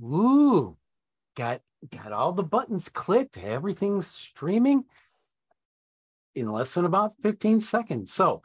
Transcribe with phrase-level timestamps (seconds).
[0.00, 0.78] Woo!
[1.36, 3.36] Got got all the buttons clicked.
[3.36, 4.84] Everything's streaming
[6.34, 8.12] in less than about 15 seconds.
[8.12, 8.42] So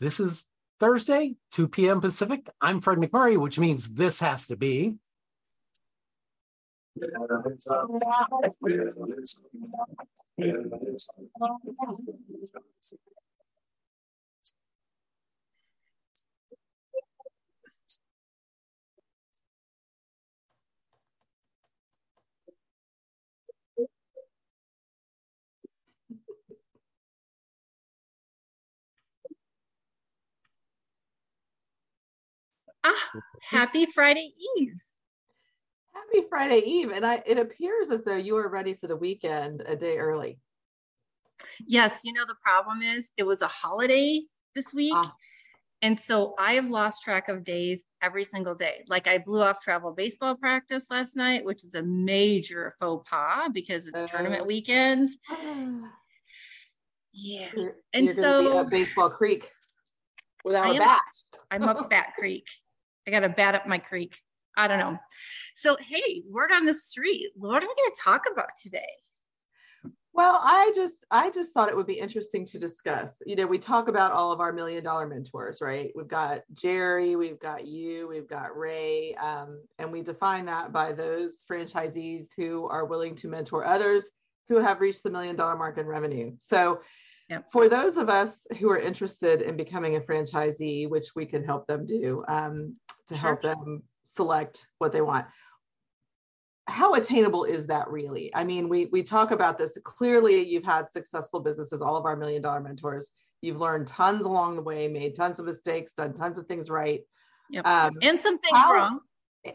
[0.00, 0.48] this is
[0.80, 2.00] Thursday, 2 p.m.
[2.00, 2.48] Pacific.
[2.60, 4.96] I'm Fred McMurray, which means this has to be.
[32.84, 34.76] Ah, happy Friday Eve.
[35.94, 36.90] Happy Friday Eve.
[36.92, 40.38] And I it appears as though you are ready for the weekend a day early.
[41.66, 44.22] Yes, you know the problem is it was a holiday
[44.54, 44.92] this week.
[44.94, 45.14] Ah.
[45.82, 48.84] And so I have lost track of days every single day.
[48.88, 53.50] Like I blew off travel baseball practice last night, which is a major faux pas
[53.52, 55.10] because it's uh, tournament weekend.
[57.12, 57.48] yeah.
[57.54, 59.50] You're, and you're so Baseball Creek
[60.42, 61.02] without I a bat.
[61.50, 62.46] I'm up Bat Creek.
[63.06, 64.16] I got to bat up my creek.
[64.56, 64.98] I don't know.
[65.56, 67.30] So, hey, word on the street.
[67.34, 68.80] What are we going to talk about today?
[70.12, 73.20] Well, I just I just thought it would be interesting to discuss.
[73.26, 75.90] You know, we talk about all of our million dollar mentors, right?
[75.96, 80.92] We've got Jerry, we've got you, we've got Ray, um, and we define that by
[80.92, 84.08] those franchisees who are willing to mentor others
[84.48, 86.32] who have reached the million dollar mark in revenue.
[86.38, 86.80] So,
[87.30, 87.46] Yep.
[87.50, 91.66] For those of us who are interested in becoming a franchisee, which we can help
[91.66, 92.76] them do um,
[93.08, 93.20] to sure.
[93.20, 95.26] help them select what they want,
[96.66, 98.34] how attainable is that really?
[98.34, 99.76] I mean, we we talk about this.
[99.84, 101.82] Clearly, you've had successful businesses.
[101.82, 103.10] All of our million dollar mentors.
[103.42, 107.02] You've learned tons along the way, made tons of mistakes, done tons of things right,
[107.50, 107.66] yep.
[107.66, 109.00] um, and some things how, wrong.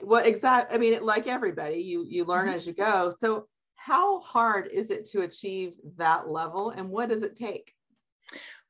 [0.03, 0.75] Well, exactly.
[0.75, 2.57] I mean, like everybody, you you learn mm-hmm.
[2.57, 3.11] as you go.
[3.17, 7.73] So how hard is it to achieve that level and what does it take?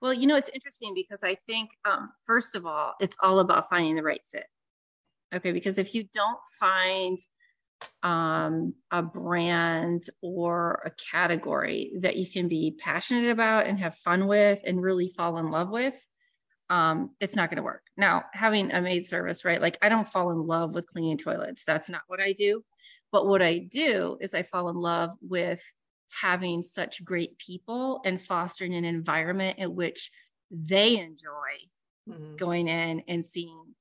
[0.02, 3.70] Well, you know, it's interesting because I think, um, first of all, it's all about
[3.70, 4.46] finding the right fit.
[5.34, 5.52] Okay.
[5.52, 7.20] Because if you don't find
[8.04, 14.28] um, a brand or a category that you can be passionate about and have fun
[14.28, 15.96] with and really fall in love with,
[16.70, 17.84] um, it's not going to work.
[17.98, 19.62] Now, having a maid service, right?
[19.62, 21.64] Like, I don't fall in love with cleaning toilets.
[21.66, 22.64] That's not what I do.
[23.12, 25.62] But what I do is I fall in love with
[26.22, 30.12] having such great people and fostering an environment in which
[30.52, 31.58] they enjoy
[32.08, 32.36] mm-hmm.
[32.36, 33.74] going in and seeing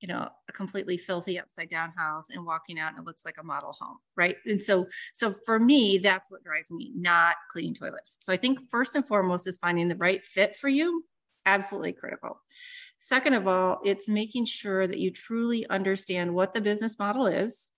[0.00, 3.36] you know a completely filthy upside down house and walking out and it looks like
[3.40, 7.74] a model home right and so so for me that's what drives me not cleaning
[7.74, 11.04] toilets so i think first and foremost is finding the right fit for you
[11.46, 12.40] absolutely critical
[12.98, 17.70] second of all it's making sure that you truly understand what the business model is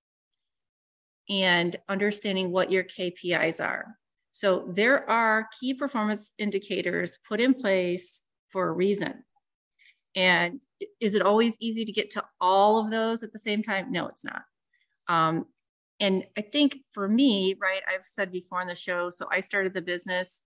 [1.30, 3.96] and understanding what your KPIs are.
[4.32, 9.24] So there are key performance indicators put in place for a reason.
[10.16, 10.62] And
[11.00, 13.92] is it always easy to get to all of those at the same time?
[13.92, 14.42] No, it's not.
[15.08, 15.46] Um,
[16.00, 19.74] and I think for me, right, I've said before on the show, so I started
[19.74, 20.42] the business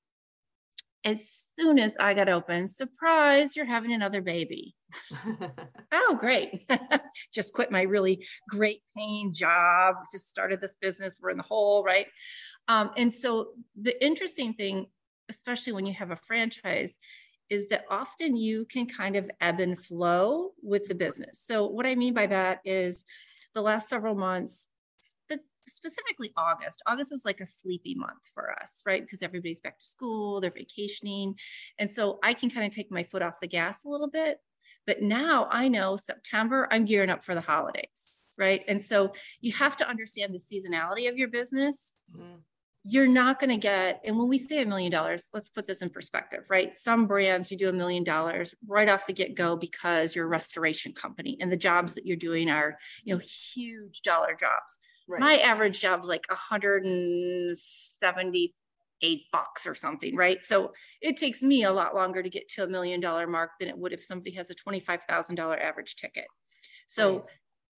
[1.04, 4.74] as soon as I got open, surprise, you're having another baby.
[5.92, 6.68] oh, great.
[7.34, 11.18] just quit my really great paying job, just started this business.
[11.20, 12.06] We're in the hole, right?
[12.68, 13.48] Um, and so
[13.80, 14.86] the interesting thing,
[15.28, 16.98] especially when you have a franchise,
[17.50, 21.40] is that often you can kind of ebb and flow with the business.
[21.40, 23.04] So, what I mean by that is
[23.54, 24.66] the last several months,
[25.66, 26.82] specifically August.
[26.86, 29.02] August is like a sleepy month for us, right?
[29.02, 31.34] Because everybody's back to school, they're vacationing.
[31.78, 34.38] And so I can kind of take my foot off the gas a little bit.
[34.86, 38.62] But now I know September, I'm gearing up for the holidays, right?
[38.68, 41.92] And so you have to understand the seasonality of your business.
[42.14, 42.36] Mm-hmm.
[42.86, 45.80] You're not going to get, and when we say a million dollars, let's put this
[45.80, 46.76] in perspective, right?
[46.76, 50.28] Some brands you do a million dollars right off the get go because you're a
[50.28, 55.20] restoration company and the jobs that you're doing are, you know, huge dollar jobs Right.
[55.20, 60.42] My average job is like 178 bucks or something, right?
[60.42, 60.72] So
[61.02, 63.76] it takes me a lot longer to get to a million dollar mark than it
[63.76, 66.24] would if somebody has a $25,000 average ticket.
[66.86, 67.24] So right.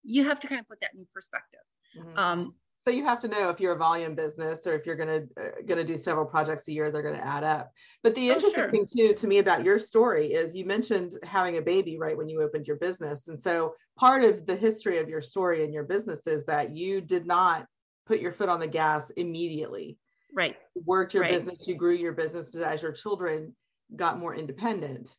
[0.03, 1.61] you have to kind of put that in perspective.
[1.97, 2.17] Mm-hmm.
[2.17, 2.53] Um,
[2.85, 5.41] so you have to know if you're a volume business or if you're going to
[5.41, 7.71] uh, going to do several projects a year they're going to add up
[8.03, 8.71] but the interesting oh, sure.
[8.71, 12.29] thing too to me about your story is you mentioned having a baby right when
[12.29, 15.83] you opened your business and so part of the history of your story and your
[15.83, 17.65] business is that you did not
[18.05, 19.97] put your foot on the gas immediately
[20.33, 21.31] right you worked your right.
[21.31, 23.53] business you grew your business but as your children
[23.95, 25.15] got more independent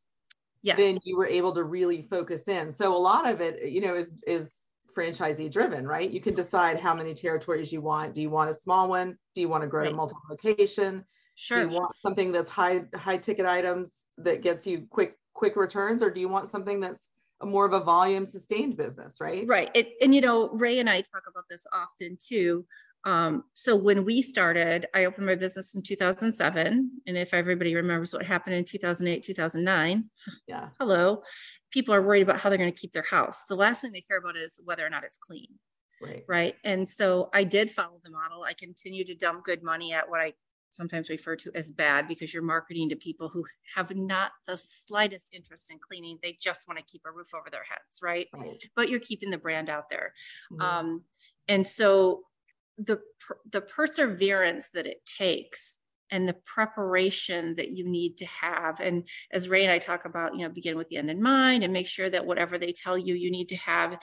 [0.62, 0.76] yes.
[0.76, 3.96] then you were able to really focus in so a lot of it you know
[3.96, 4.65] is is
[4.96, 6.10] franchisee driven, right?
[6.10, 8.14] You can decide how many territories you want.
[8.14, 9.18] Do you want a small one?
[9.34, 9.90] Do you want to grow right.
[9.90, 11.04] to multiple location?
[11.34, 11.66] Sure.
[11.66, 16.02] Do you want something that's high high ticket items that gets you quick quick returns,
[16.02, 17.10] or do you want something that's
[17.42, 19.46] a more of a volume sustained business, right?
[19.46, 19.70] Right.
[19.74, 22.64] It, and you know, Ray and I talk about this often too.
[23.04, 26.90] Um, so when we started, I opened my business in 2007.
[27.06, 30.10] And if everybody remembers what happened in 2008, 2009,
[30.48, 30.68] yeah.
[30.80, 31.22] hello,
[31.76, 33.42] people are worried about how they're going to keep their house.
[33.50, 35.48] The last thing they care about is whether or not it's clean.
[36.00, 36.24] Right.
[36.26, 36.54] Right.
[36.64, 38.44] And so I did follow the model.
[38.44, 40.32] I continued to dump good money at what I
[40.70, 43.44] sometimes refer to as bad because you're marketing to people who
[43.74, 46.18] have not the slightest interest in cleaning.
[46.22, 48.26] They just want to keep a roof over their heads, right?
[48.32, 48.56] right.
[48.74, 50.14] But you're keeping the brand out there.
[50.50, 50.62] Mm-hmm.
[50.62, 51.02] Um,
[51.46, 52.22] and so
[52.78, 53.00] the
[53.52, 55.76] the perseverance that it takes
[56.10, 60.34] and the preparation that you need to have and as ray and i talk about
[60.34, 62.96] you know begin with the end in mind and make sure that whatever they tell
[62.96, 63.98] you you need to have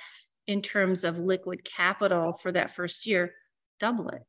[0.48, 3.34] in terms of liquid capital for that first year
[3.80, 4.24] double it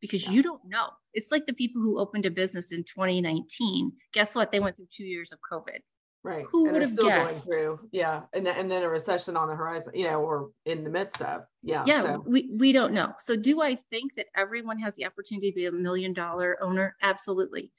[0.00, 0.88] because you don't know.
[1.14, 4.52] It's like the people who opened a business in 2019 guess what?
[4.52, 5.78] They went through two years of covid
[6.26, 6.44] Right.
[6.50, 7.46] Who would have still guessed?
[7.46, 7.88] going through.
[7.92, 8.22] Yeah.
[8.32, 11.42] And, and then a recession on the horizon, you know, or in the midst of.
[11.62, 11.84] Yeah.
[11.86, 12.02] Yeah.
[12.02, 12.24] So.
[12.26, 13.12] We, we don't know.
[13.20, 16.96] So do I think that everyone has the opportunity to be a million dollar owner?
[17.00, 17.70] Absolutely.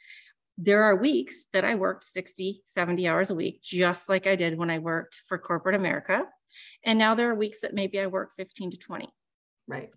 [0.57, 4.57] There are weeks that I worked 60, 70 hours a week, just like I did
[4.57, 6.23] when I worked for corporate America.
[6.85, 9.09] And now there are weeks that maybe I work 15 to 20.
[9.67, 9.89] Right.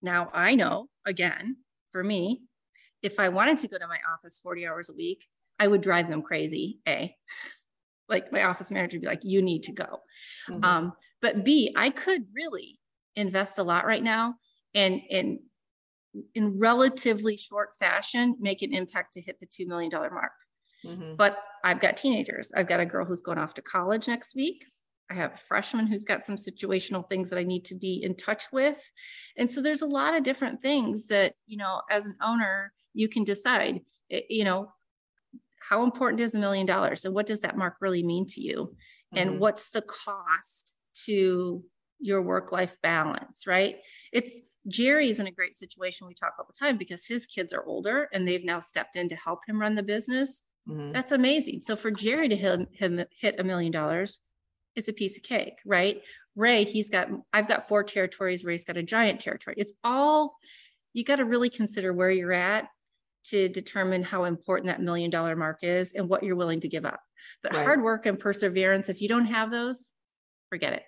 [0.00, 1.58] Now I know, again,
[1.90, 2.40] for me,
[3.02, 5.26] if I wanted to go to my office 40 hours a week,
[5.58, 6.78] I would drive them crazy.
[6.88, 7.14] A
[8.12, 10.00] like my office manager would be like, you need to go.
[10.48, 10.64] Mm-hmm.
[10.64, 12.78] Um, but B, I could really
[13.16, 14.34] invest a lot right now
[14.74, 15.40] and in
[16.34, 20.32] in relatively short fashion make an impact to hit the $2 million mark.
[20.84, 21.14] Mm-hmm.
[21.16, 22.52] But I've got teenagers.
[22.54, 24.66] I've got a girl who's going off to college next week.
[25.10, 28.16] I have a freshman who's got some situational things that I need to be in
[28.16, 28.78] touch with.
[29.36, 33.08] And so there's a lot of different things that, you know, as an owner, you
[33.08, 34.72] can decide, you know,
[35.68, 37.04] how important is a million dollars?
[37.04, 38.74] And what does that mark really mean to you?
[39.14, 39.28] Mm-hmm.
[39.28, 40.74] and what's the cost
[41.04, 41.62] to
[42.00, 43.76] your work life balance right?
[44.12, 47.64] It's jerry's in a great situation we talk all the time because his kids are
[47.66, 50.42] older and they've now stepped in to help him run the business.
[50.68, 50.92] Mm-hmm.
[50.92, 51.60] that's amazing.
[51.60, 54.20] So for jerry to hit, him hit a million dollars
[54.74, 56.00] it's a piece of cake right?
[56.34, 59.56] Ray he's got i've got four territories ray's got a giant territory.
[59.58, 60.36] It's all
[60.94, 62.68] you got to really consider where you're at
[63.24, 66.84] to determine how important that million dollar mark is and what you're willing to give
[66.84, 67.00] up.
[67.42, 67.64] But right.
[67.64, 69.92] hard work and perseverance, if you don't have those,
[70.50, 70.82] forget it.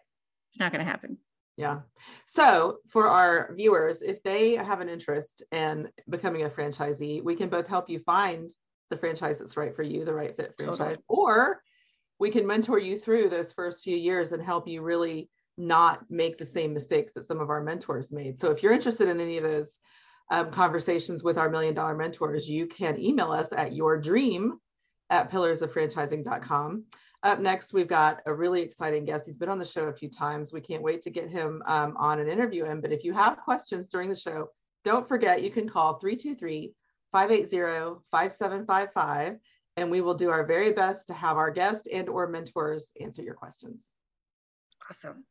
[0.50, 1.18] It's not going to happen.
[1.56, 1.80] Yeah.
[2.26, 7.48] So for our viewers, if they have an interest in becoming a franchisee, we can
[7.48, 8.50] both help you find
[8.90, 11.02] the franchise that's right for you, the right fit franchise, totally.
[11.08, 11.62] or
[12.18, 16.38] we can mentor you through those first few years and help you really not make
[16.38, 18.38] the same mistakes that some of our mentors made.
[18.38, 19.78] So if you're interested in any of those
[20.30, 24.58] um, conversations with our million dollar mentors, you can email us at your dream
[25.10, 26.84] at pillarsoffranchising.com.
[27.22, 29.26] Up next, we've got a really exciting guest.
[29.26, 30.52] He's been on the show a few times.
[30.52, 32.80] We can't wait to get him um, on and interview him.
[32.80, 34.48] But if you have questions during the show,
[34.84, 36.74] don't forget you can call 323
[37.12, 39.38] 580 5755
[39.76, 43.22] and we will do our very best to have our guest and or mentors answer
[43.22, 43.92] your questions.
[44.88, 45.24] Awesome.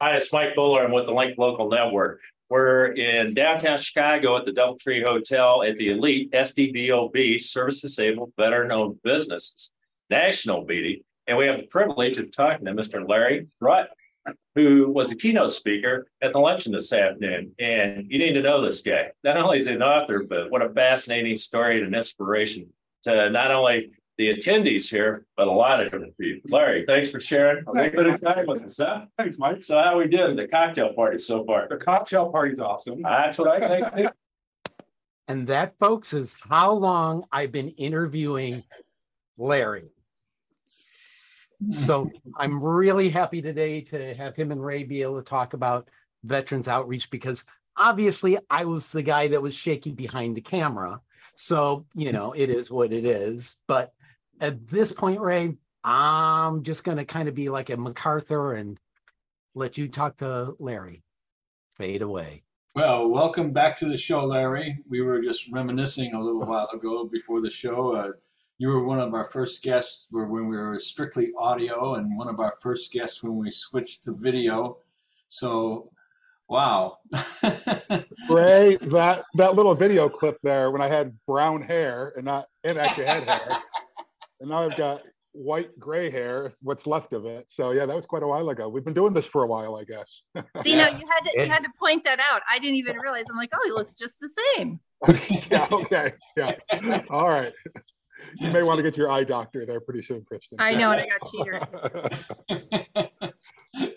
[0.00, 0.84] Hi, it's Mike Buller.
[0.84, 2.20] I'm with the Link Local Network.
[2.50, 8.72] We're in downtown Chicago at the Doubletree Hotel at the Elite SDVOB, Service Disabled Veteran
[8.72, 9.70] Owned Businesses
[10.10, 11.02] National meeting.
[11.28, 13.08] And we have the privilege of talking to Mr.
[13.08, 13.94] Larry Broughton,
[14.56, 17.52] who was a keynote speaker at the luncheon this afternoon.
[17.60, 19.12] And you need to know this guy.
[19.22, 22.72] Not only is he an author, but what a fascinating story and an inspiration
[23.04, 26.42] to not only the attendees here, but a lot of different people.
[26.54, 29.06] Larry, thanks for sharing a little bit of time with us, huh?
[29.16, 29.62] Thanks, Mike.
[29.62, 31.66] So how we doing the cocktail party so far?
[31.70, 33.00] The cocktail party's awesome.
[33.00, 34.10] That's what I think.
[35.28, 38.62] and that, folks, is how long I've been interviewing
[39.38, 39.88] Larry.
[41.72, 45.88] So I'm really happy today to have him and Ray be able to talk about
[46.24, 51.00] veterans outreach because obviously I was the guy that was shaking behind the camera.
[51.36, 53.56] So, you know, it is what it is.
[53.66, 53.94] But
[54.40, 58.78] at this point, Ray, I'm just going to kind of be like a MacArthur and
[59.54, 61.02] let you talk to Larry.
[61.76, 62.42] Fade away.
[62.74, 64.78] Well, welcome back to the show, Larry.
[64.88, 67.94] We were just reminiscing a little while ago before the show.
[67.94, 68.12] Uh,
[68.58, 72.38] you were one of our first guests when we were strictly audio, and one of
[72.38, 74.76] our first guests when we switched to video.
[75.28, 75.90] So,
[76.48, 76.98] wow.
[78.28, 82.78] Ray, that that little video clip there when I had brown hair and not and
[82.78, 83.62] actually had hair
[84.40, 87.46] and now I've got white gray hair, what's left of it.
[87.48, 88.68] So yeah, that was quite a while ago.
[88.68, 90.22] We've been doing this for a while, I guess.
[90.64, 92.42] See, now you had to you had to point that out.
[92.50, 93.24] I didn't even realize.
[93.30, 94.80] I'm like, oh, he looks just the same.
[95.50, 95.68] yeah.
[95.70, 96.12] Okay.
[96.36, 96.54] Yeah.
[97.10, 97.52] All right.
[98.36, 100.56] You may want to get your eye doctor there pretty soon, Kristin.
[100.58, 101.62] I know, and I got cheaters.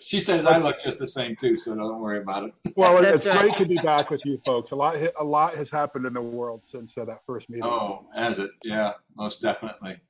[0.00, 2.54] she says I look just the same too, so don't worry about it.
[2.74, 3.48] Well, That's it's right.
[3.48, 4.70] great to be back with you folks.
[4.70, 7.66] A lot, a lot has happened in the world since uh, that first meeting.
[7.66, 8.50] Oh, has it?
[8.62, 10.00] Yeah, most definitely.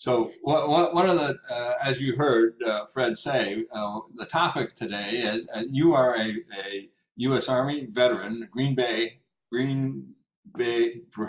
[0.00, 4.24] So, what, what, one of the, uh, as you heard uh, Fred say, uh, the
[4.24, 7.50] topic today is uh, you are a, a U.S.
[7.50, 9.18] Army veteran, Green Bay,
[9.52, 10.14] Green
[10.56, 11.02] Bay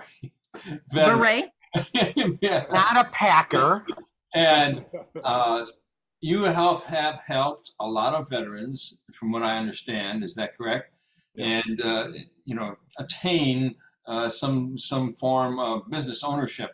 [0.90, 1.20] veteran.
[1.20, 1.50] Beret.
[2.42, 2.64] yeah.
[2.72, 3.86] Not a Packer.
[4.34, 4.86] And
[5.22, 5.66] uh,
[6.22, 10.24] you have, have helped a lot of veterans, from what I understand.
[10.24, 10.94] Is that correct?
[11.36, 11.62] Yeah.
[11.68, 12.08] And uh,
[12.46, 13.76] you know, attain
[14.08, 16.72] uh, some some form of business ownership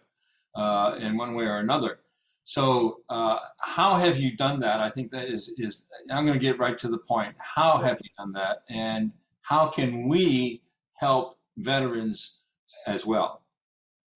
[0.58, 2.00] uh, in one way or another.
[2.44, 4.80] So, uh, how have you done that?
[4.80, 7.36] I think that is is I'm going to get right to the point.
[7.38, 9.12] How have you done that, and
[9.42, 10.62] how can we
[10.94, 12.40] help veterans
[12.88, 13.44] as well?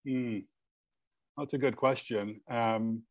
[0.05, 0.39] Hmm.
[1.37, 2.39] That's a good question.
[2.49, 3.03] Um,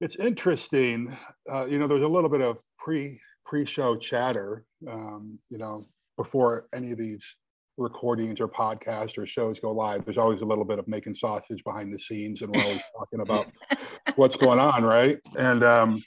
[0.00, 1.16] it's interesting.
[1.50, 4.64] Uh, you know, there's a little bit of pre pre-show chatter.
[4.90, 7.24] Um, you know, before any of these
[7.78, 11.62] recordings or podcasts or shows go live, there's always a little bit of making sausage
[11.64, 13.46] behind the scenes, and we're always talking about
[14.16, 15.18] what's going on, right?
[15.38, 16.02] And um,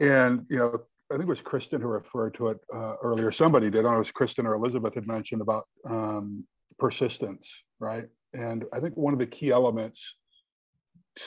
[0.00, 3.32] and you know, I think it was Kristin who referred to it uh, earlier.
[3.32, 3.80] Somebody did.
[3.80, 6.46] I don't know if it was Kristin or Elizabeth had mentioned about um,
[6.78, 8.04] persistence, right?
[8.34, 10.14] And I think one of the key elements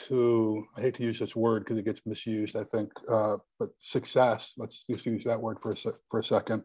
[0.08, 3.70] to, I hate to use this word because it gets misused, I think, uh, but
[3.78, 5.76] success, let's just use that word for a,
[6.10, 6.62] for a second,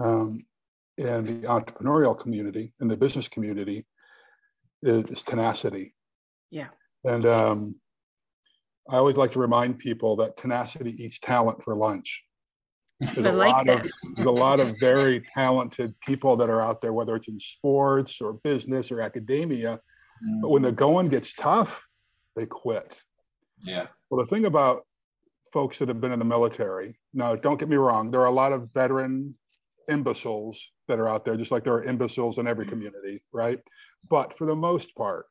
[0.00, 0.44] um,
[1.02, 3.84] in the entrepreneurial community, in the business community,
[4.82, 5.94] is, is tenacity.
[6.50, 6.68] Yeah.
[7.04, 7.74] And um,
[8.88, 12.22] I always like to remind people that tenacity eats talent for lunch.
[13.00, 13.86] There's I a like lot that.
[13.86, 17.40] of there's a lot of very talented people that are out there, whether it's in
[17.40, 19.80] sports or business or academia.
[20.40, 21.82] But when the going gets tough,
[22.36, 23.02] they quit.
[23.60, 23.88] Yeah.
[24.08, 24.86] Well, the thing about
[25.52, 28.30] folks that have been in the military, now don't get me wrong, there are a
[28.30, 29.34] lot of veteran
[29.88, 33.60] imbeciles that are out there, just like there are imbeciles in every community, right?
[34.08, 35.26] But for the most part,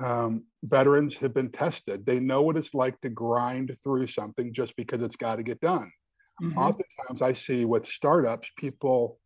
[0.00, 2.06] um, veterans have been tested.
[2.06, 5.60] They know what it's like to grind through something just because it's got to get
[5.60, 5.90] done.
[6.40, 6.56] Mhm.
[6.56, 9.18] Oftentimes, I see with startups, people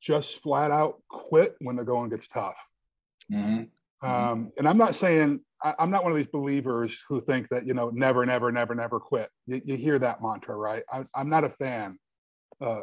[0.00, 2.56] just flat out quit when the going gets tough.
[3.30, 3.70] Mhm.
[4.02, 7.66] Um, and I'm not saying I, I'm not one of these believers who think that
[7.66, 9.30] you know never, never, never, never quit.
[9.46, 10.82] You, you hear that mantra, right?
[10.92, 11.98] I, I'm not a fan
[12.60, 12.82] uh,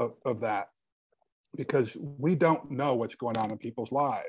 [0.00, 0.68] of, of that
[1.56, 4.24] because we don't know what's going on in people's lives.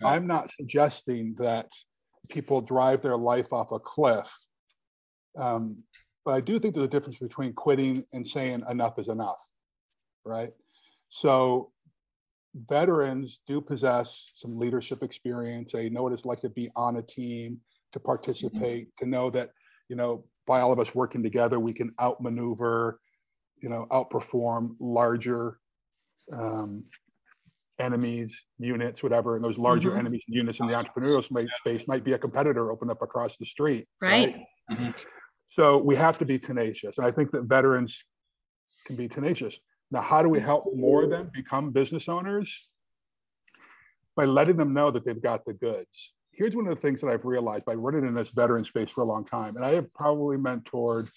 [0.00, 0.14] Right.
[0.14, 1.68] I'm not suggesting that
[2.28, 4.30] people drive their life off a cliff.
[5.36, 5.82] Um,
[6.24, 9.36] but I do think there's a difference between quitting and saying enough is enough,
[10.24, 10.52] right?
[11.08, 11.72] So
[12.68, 15.72] veterans do possess some leadership experience.
[15.72, 17.60] They know what it's like to be on a team,
[17.92, 19.50] to participate, to know that,
[19.88, 23.00] you know, by all of us working together, we can outmaneuver,
[23.64, 25.58] you know, outperform larger
[26.32, 26.84] um,
[27.78, 29.36] enemies, units, whatever.
[29.36, 29.98] And those larger Mhm.
[30.00, 33.46] enemies and units in the entrepreneurial space might be a competitor open up across the
[33.46, 33.88] street.
[34.02, 34.36] Right.
[34.70, 34.94] Mhm.
[35.52, 36.98] So we have to be tenacious.
[36.98, 38.04] And I think that veterans
[38.84, 39.58] can be tenacious.
[39.90, 42.68] Now, how do we help more of them become business owners?
[44.14, 46.12] By letting them know that they've got the goods.
[46.32, 49.00] Here's one of the things that I've realized by running in this veteran space for
[49.00, 51.10] a long time, and I have probably mentored,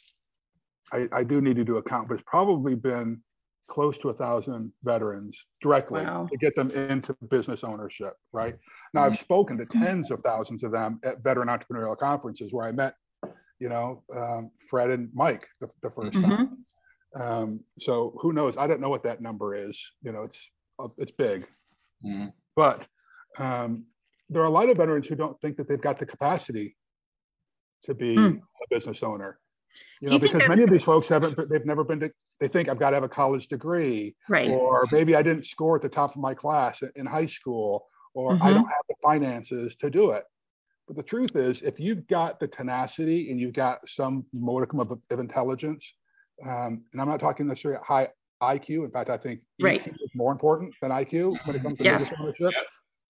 [0.93, 3.21] I, I do need to do a count, but it's probably been
[3.67, 6.27] close to a thousand veterans directly Wow.
[6.31, 8.55] to get them into business ownership, right?
[8.93, 12.71] Now, I've spoken to tens of thousands of them at veteran entrepreneurial conferences where I
[12.71, 12.95] met,
[13.59, 16.21] you know, um, Fred and Mike the, the 1st Mhm.
[16.21, 16.65] time.
[17.15, 18.57] Um, so who knows?
[18.57, 19.77] I don't know what that number is.
[20.01, 21.49] You know, it's uh, it's big,
[22.05, 22.33] Mhm.
[22.55, 22.87] but
[23.39, 23.87] um,
[24.29, 26.77] there are a lot of veterans who don't think that they've got the capacity
[27.83, 28.37] to be Hmm.
[28.63, 29.39] a business owner.
[30.01, 32.69] You know, you because many of these folks haven't, they've never been to, they think
[32.69, 34.49] I've got to have a college degree, Right.
[34.49, 37.87] or maybe I didn't score at the top of my class in- in high school,
[38.13, 38.55] or I Mhm.
[38.55, 40.23] don't have the finances to do it.
[40.87, 44.91] But the truth is, if you've got the tenacity and you've got some modicum of,
[44.91, 45.95] of intelligence,
[46.45, 48.09] um, and I'm not talking necessarily high
[48.41, 48.85] IQ.
[48.85, 49.81] In fact, I think Right.
[49.81, 51.97] EQ is more important than IQ when it comes to Yeah.
[51.97, 52.53] business ownership.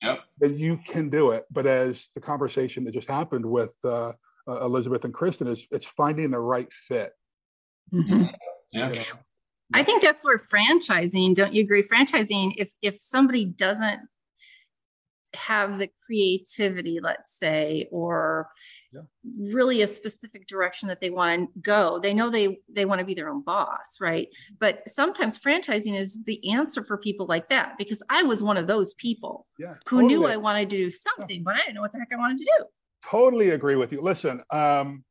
[0.02, 0.20] Yep.
[0.38, 1.46] Then you can do it.
[1.52, 4.14] But as the conversation that just happened with uh,
[4.48, 7.12] uh, Elizabeth and Kristin is, it's finding the right fit.
[7.94, 8.34] Mhm.
[8.72, 8.90] Yeah.
[8.90, 9.02] You know?
[9.74, 11.84] I think that's where franchising, don't you agree?
[11.84, 14.02] Franchising, if if somebody doesn't
[15.34, 18.50] have the creativity, let's say, or
[18.94, 19.02] yeah.
[19.38, 22.00] really a specific direction that they want to go.
[22.02, 24.30] They know they they want to be their own boss, right?
[24.58, 28.68] But sometimes franchising is the answer for people like that because I was one of
[28.68, 30.08] those people yeah, who totally.
[30.08, 31.44] knew I wanted to do something, yeah.
[31.44, 32.66] but I didn't know what the heck I wanted to do.
[33.10, 34.02] Totally agree with you.
[34.02, 35.04] Listen, um,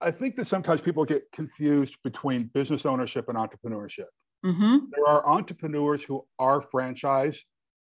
[0.00, 4.06] I think that sometimes people get confused between business ownership and entrepreneurship.
[4.44, 4.76] Mm-hmm.
[4.94, 7.42] There are entrepreneurs who are franchise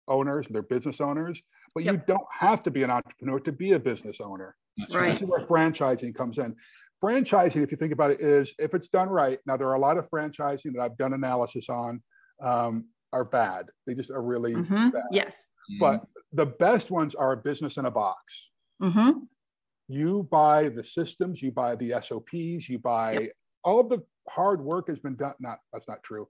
[0.08, 1.42] owners, they're business owners,
[1.76, 1.94] but yep.
[1.94, 4.56] you don't have to be an entrepreneur to be a business owner.
[4.78, 5.14] That's right.
[5.14, 6.56] This is where franchising comes in.
[7.04, 9.40] Franchising, if you think about it, is if it's done right.
[9.46, 12.02] Now, there are a lot of franchising that I've done analysis on
[12.44, 13.68] um, are bad.
[13.86, 14.90] They just are really mm-hmm.
[14.90, 15.04] bad.
[15.12, 15.50] Yes.
[15.80, 18.48] But the best ones are a business in a box.
[18.82, 19.20] Mm-hmm.
[19.88, 23.32] You buy the systems, you buy the SOPs, you buy yep.
[23.64, 25.34] all of the hard work has been done.
[25.40, 26.28] Not that's not true.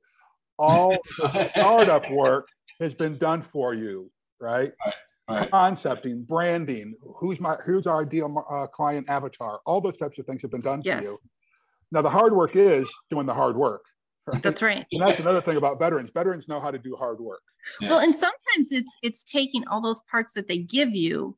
[0.57, 2.47] All the startup work
[2.79, 4.71] has been done for you, right?
[4.85, 4.93] right,
[5.29, 5.51] right.
[5.51, 10.41] Concepting, branding, who's my who's our ideal uh, client avatar, all those types of things
[10.41, 10.99] have been done yes.
[10.99, 11.17] for you.
[11.91, 13.83] Now the hard work is doing the hard work.
[14.25, 14.43] Right?
[14.43, 14.85] That's right.
[14.91, 16.11] And that's another thing about veterans.
[16.13, 17.41] Veterans know how to do hard work.
[17.81, 17.89] Yes.
[17.89, 21.35] Well, and sometimes it's it's taking all those parts that they give you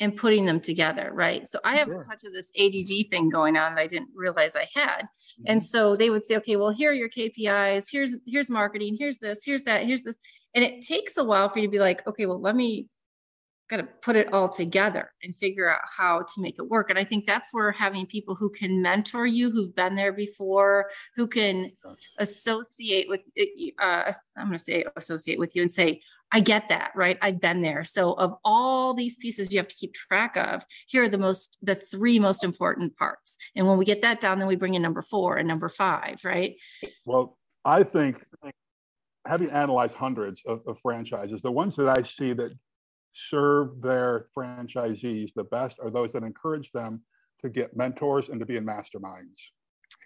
[0.00, 1.46] and putting them together, right?
[1.46, 2.00] So I have sure.
[2.00, 5.02] a touch of this ADD thing going on that I didn't realize I had.
[5.02, 5.44] Mm-hmm.
[5.46, 9.18] And so they would say, okay, well, here are your KPIs, here's here's marketing, here's
[9.18, 10.16] this, here's that, here's this.
[10.54, 12.88] And it takes a while for you to be like, okay, well, let me
[13.68, 16.88] kind of put it all together and figure out how to make it work.
[16.88, 20.90] And I think that's where having people who can mentor you, who've been there before,
[21.16, 21.72] who can
[22.18, 23.22] associate with,
[23.80, 26.00] uh, I'm going to say associate with you and say,
[26.32, 27.18] I get that, right?
[27.22, 27.84] I've been there.
[27.84, 31.56] So of all these pieces you have to keep track of, here are the most,
[31.62, 33.36] the three most important parts.
[33.54, 36.20] And when we get that down, then we bring in number four and number five,
[36.24, 36.56] right?
[37.04, 38.16] Well, I think
[39.26, 42.52] having analyzed hundreds of, of, franchises, the ones that I see that
[43.12, 47.02] serve their franchisees the best are those that encourage them
[47.40, 49.50] to get mentors and to be in masterminds.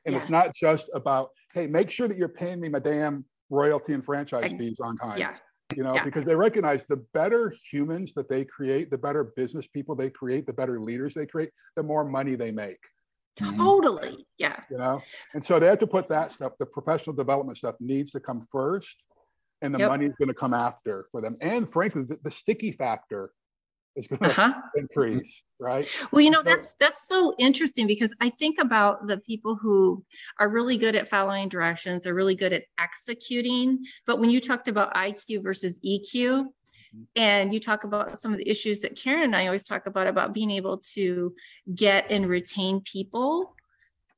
[0.06, 0.22] And yes.
[0.22, 4.04] it's not just about, hey, make sure that you're paying me my damn royalty and
[4.04, 5.18] franchise I, fees on time.
[5.18, 5.34] Yeah.
[5.76, 6.04] You know, yeah.
[6.04, 10.46] because they recognize the better humans that they create, the better business people they create,
[10.46, 12.78] the better leaders they create, the more money they make.
[13.38, 13.58] Mm-hmm.
[13.58, 14.26] Totally.
[14.38, 14.60] Yeah.
[14.70, 15.00] You know,
[15.34, 18.46] and so they have to put that stuff, the professional development stuff needs to come
[18.50, 18.96] first
[19.62, 19.90] and the yep.
[19.90, 21.36] money is going to come after for them.
[21.40, 23.30] And frankly, the, the sticky factor
[23.96, 24.52] is going to uh-huh.
[24.76, 25.86] increase, right?
[26.12, 30.04] Well, you know, that's that's so interesting because I think about the people who
[30.38, 33.84] are really good at following directions, they're really good at executing.
[34.06, 37.02] But when you talked about IQ versus EQ, mm-hmm.
[37.16, 40.06] and you talk about some of the issues that Karen and I always talk about
[40.06, 41.34] about being able to
[41.74, 43.54] get and retain people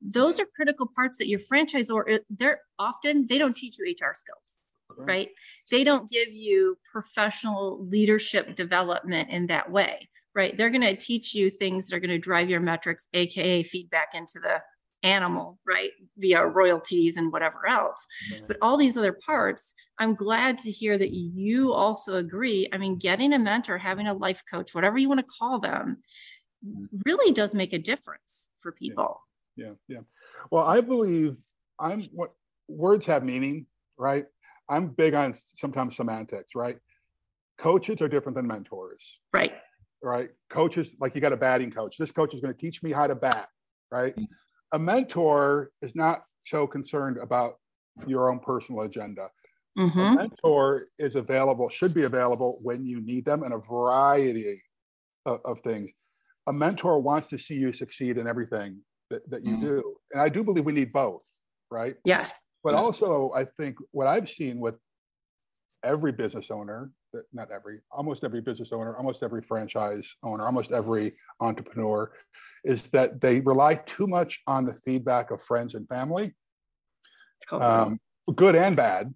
[0.03, 4.52] those are critical parts that your franchisor they're often they don't teach you hr skills
[4.93, 5.05] Mm-hmm.
[5.05, 5.29] right?
[5.71, 10.55] They don't give you professional leadership development in that way, right?
[10.57, 14.09] They're going to teach you things that are going to drive your metrics, AKA feedback
[14.13, 14.61] into the
[15.03, 15.91] animal, right?
[16.17, 18.05] Via royalties and whatever else.
[18.31, 18.45] Mm-hmm.
[18.47, 22.69] But all these other parts, I'm glad to hear that you also agree.
[22.71, 25.97] I mean, getting a mentor, having a life coach, whatever you want to call them,
[26.65, 26.85] mm-hmm.
[27.05, 29.21] really does make a difference for people.
[29.55, 29.97] Yeah, yeah.
[29.97, 29.99] yeah.
[30.51, 31.35] Well, I believe
[31.79, 32.33] I'm what
[32.67, 33.65] words have meaning,
[33.97, 34.25] right?
[34.73, 36.77] I'm big on sometimes semantics, right?
[37.59, 39.19] Coaches are different than mentors.
[39.31, 39.53] Right.
[40.01, 40.29] Right.
[40.49, 41.97] Coaches, like you got a batting coach.
[41.97, 43.47] This coach is going to teach me how to bat,
[43.91, 44.13] right?
[44.73, 47.59] A mentor is not so concerned about
[48.07, 49.29] your own personal agenda.
[49.77, 49.99] Mm-hmm.
[49.99, 54.61] A mentor is available, should be available when you need them in a variety
[55.25, 55.89] of, of things.
[56.47, 59.67] A mentor wants to see you succeed in everything that, that you mm-hmm.
[59.67, 59.95] do.
[60.11, 61.23] And I do believe we need both,
[61.71, 61.95] right?
[62.03, 62.43] Yes.
[62.63, 64.75] But also, I think what I've seen with
[65.83, 66.91] every business owner,
[67.33, 72.11] not every, almost every business owner, almost every franchise owner, almost every entrepreneur,
[72.63, 76.33] is that they rely too much on the feedback of friends and family,
[77.51, 77.99] um,
[78.35, 79.13] good and bad,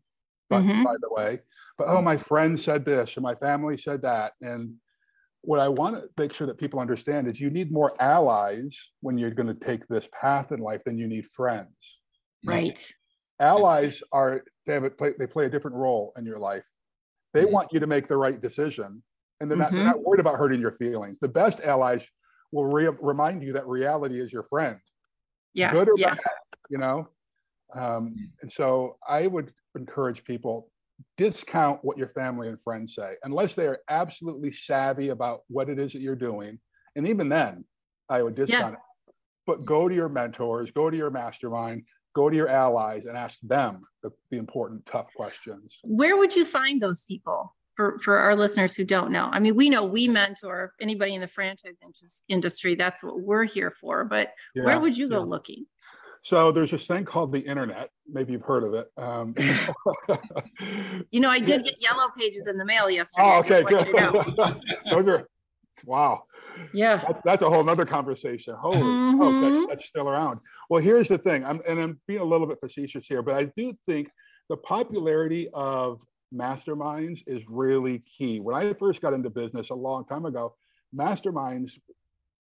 [0.50, 0.84] but mm-hmm.
[0.84, 1.40] by the way.
[1.78, 4.74] But oh, my friend said this, and my family said that, and
[5.42, 9.18] what I want to make sure that people understand is you need more allies when
[9.18, 11.72] you're going to take this path in life than you need friends.
[12.44, 12.78] Right
[13.40, 16.64] allies are they have a play, they play a different role in your life
[17.34, 17.54] they mm-hmm.
[17.54, 19.02] want you to make the right decision
[19.40, 19.78] and they're not, mm-hmm.
[19.78, 22.06] they're not worried about hurting your feelings the best allies
[22.52, 24.78] will re- remind you that reality is your friend
[25.54, 26.14] yeah good or yeah.
[26.14, 26.24] bad
[26.70, 27.08] you know
[27.76, 30.72] um, and so i would encourage people
[31.18, 35.78] discount what your family and friends say unless they are absolutely savvy about what it
[35.78, 36.60] is that you're doing
[36.96, 37.64] and even then
[38.10, 38.80] i would discount yeah.
[38.80, 39.14] it
[39.46, 41.84] but go to your mentors go to your mastermind
[42.18, 45.78] go to your allies and ask them the, the important, tough questions.
[45.84, 47.54] Where would you find those people?
[47.76, 51.22] for, for our listeners who don't know, I mean, we know we mentor anybody in
[51.22, 51.76] the franchise
[52.28, 52.74] industry.
[52.74, 54.04] That's what we're here for.
[54.04, 55.26] But yeah, where would you go yeah.
[55.26, 55.66] looking?
[56.24, 57.92] So there's this thing called the internet.
[58.06, 58.88] Maybe you've heard of it.
[58.98, 59.36] Um,
[61.12, 63.28] you know, I did get yellow pages in the mail yesterday.
[63.28, 63.88] Oh, okay, good.
[63.88, 64.12] You know.
[64.92, 65.30] Those are
[65.86, 66.24] wow.
[66.74, 68.56] Yeah, that's, that's a whole nother conversation.
[68.56, 69.22] Holy, mm-hmm.
[69.22, 70.40] oh, that's, that's still around.
[70.70, 71.46] Well, here's the thing.
[71.46, 74.10] I'm and I'm being a little bit facetious here, but I do think
[74.50, 76.02] the popularity of
[76.34, 78.40] masterminds is really key.
[78.40, 80.56] When I first got into business a long time ago,
[80.96, 81.72] masterminds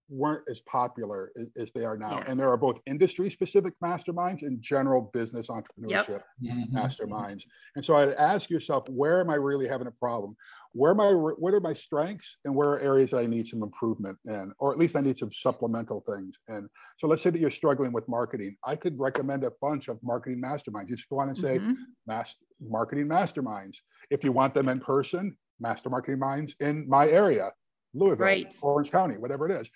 [0.10, 2.20] weren't as popular as, as they are now.
[2.20, 2.24] Yeah.
[2.28, 6.54] And there are both industry specific masterminds and general business entrepreneurship yep.
[6.56, 6.78] Mm-hmm.
[6.78, 7.44] masterminds.
[7.76, 10.36] And so I'd ask yourself, where am I really having a problem?
[10.78, 13.64] Where am I, what are my strengths and where are areas that I need some
[13.64, 16.36] improvement in, or at least I need some supplemental things.
[16.48, 18.56] And so let's say that you're struggling with marketing.
[18.64, 20.90] I could recommend a bunch of marketing masterminds.
[20.90, 21.74] You just go on and say mm-hmm.
[22.06, 23.78] mass, marketing masterminds.
[24.12, 27.52] If you want them in person, master marketing minds in my area,
[27.96, 28.56] Louisville, right.
[28.62, 29.68] Orange County, whatever it is.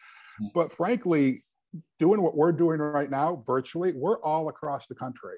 [0.53, 1.43] But frankly,
[1.99, 5.37] doing what we're doing right now virtually, we're all across the country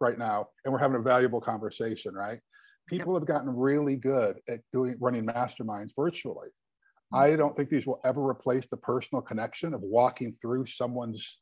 [0.00, 2.38] right now, and we're having a valuable conversation, right?
[2.86, 3.22] People yep.
[3.22, 6.48] have gotten really good at doing running masterminds virtually.
[6.48, 7.16] Mm-hmm.
[7.16, 11.38] I don't think these will ever replace the personal connection of walking through someone's,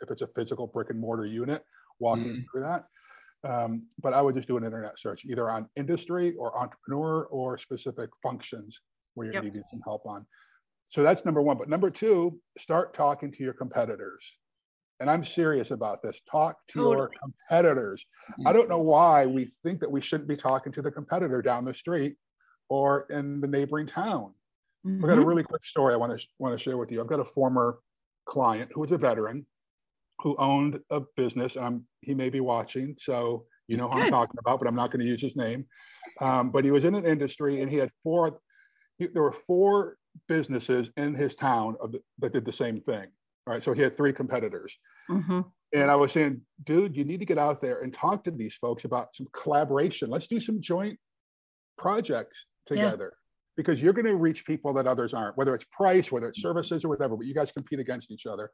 [0.00, 1.64] if it's a physical brick and mortar unit,
[1.98, 2.40] walking mm-hmm.
[2.50, 2.84] through that.
[3.44, 7.58] Um, but I would just do an internet search either on industry or entrepreneur or
[7.58, 8.78] specific functions
[9.14, 9.44] where you're yep.
[9.44, 10.24] needing some help on.
[10.88, 11.56] So that's number one.
[11.58, 14.22] But number two, start talking to your competitors.
[15.02, 16.20] And I'm serious about this.
[16.30, 16.96] Talk to totally.
[16.96, 18.06] your competitors.
[18.30, 18.46] Mm-hmm.
[18.46, 21.64] I don't know why we think that we shouldn't be talking to the competitor down
[21.64, 22.14] the street
[22.68, 24.32] or in the neighboring town.
[24.86, 25.04] Mm-hmm.
[25.04, 25.28] I've got a mm-hmm.
[25.28, 27.00] really quick story I want to want to share with you.
[27.00, 27.80] I've got a former
[28.26, 29.44] client who was a veteran
[30.20, 34.04] who owned a business, and I'm, he may be watching, so you know who Good.
[34.04, 35.66] I'm talking about, but I'm not going to use his name.
[36.20, 38.38] Um, but he was in an industry, and he had four.
[38.98, 39.96] He, there were four
[40.28, 43.06] businesses in his town the, that did the same thing.
[43.46, 43.62] Right.
[43.62, 44.76] So he had three competitors.
[45.10, 45.40] Mm-hmm.
[45.74, 48.54] And I was saying, dude, you need to get out there and talk to these
[48.60, 50.10] folks about some collaboration.
[50.10, 50.98] Let's do some joint
[51.78, 53.12] projects together.
[53.14, 53.18] Yeah.
[53.56, 56.84] Because you're going to reach people that others aren't, whether it's price, whether it's services
[56.84, 58.50] or whatever, but you guys compete against each other.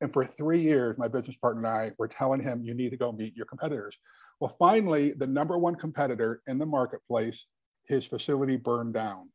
[0.00, 2.96] And for three years, my business partner and I were telling him, you need to
[2.96, 3.96] go meet your competitors.
[4.40, 7.44] Well, finally, the number one competitor in the marketplace,
[7.86, 9.26] his facility burned down.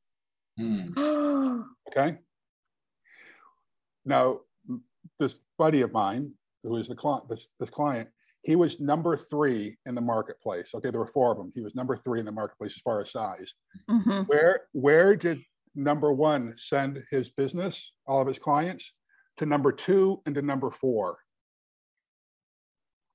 [0.60, 1.64] Mm.
[1.90, 2.18] okay.
[4.06, 4.40] Now,
[5.20, 6.32] this buddy of mine,
[6.64, 8.10] who is the client, this, this client,
[8.42, 10.70] he was number three in the marketplace.
[10.76, 11.52] Okay, there were four of them.
[11.54, 13.54] He was number three in the marketplace as far as size.
[13.90, 14.22] Mm-hmm.
[14.24, 15.42] Where where did
[15.74, 18.94] number one send his business, all of his clients,
[19.38, 21.18] to number two and to number four?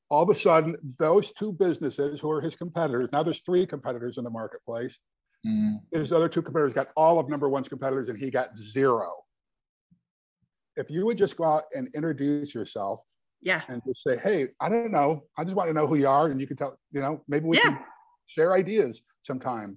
[0.09, 4.19] All of a sudden, those two businesses who are his competitors, now there's three competitors
[4.19, 4.99] in the marketplace,
[5.47, 5.81] Mm.
[5.93, 9.13] His other two competitors got all of number one's competitors, and he got zero.
[10.81, 13.01] If you would just go out and introduce yourself,
[13.43, 16.09] yeah, and just say, "Hey, I don't know, I just want to know who you
[16.09, 17.65] are," and you can tell, you know, maybe we yeah.
[17.65, 17.79] can
[18.27, 19.77] share ideas sometime.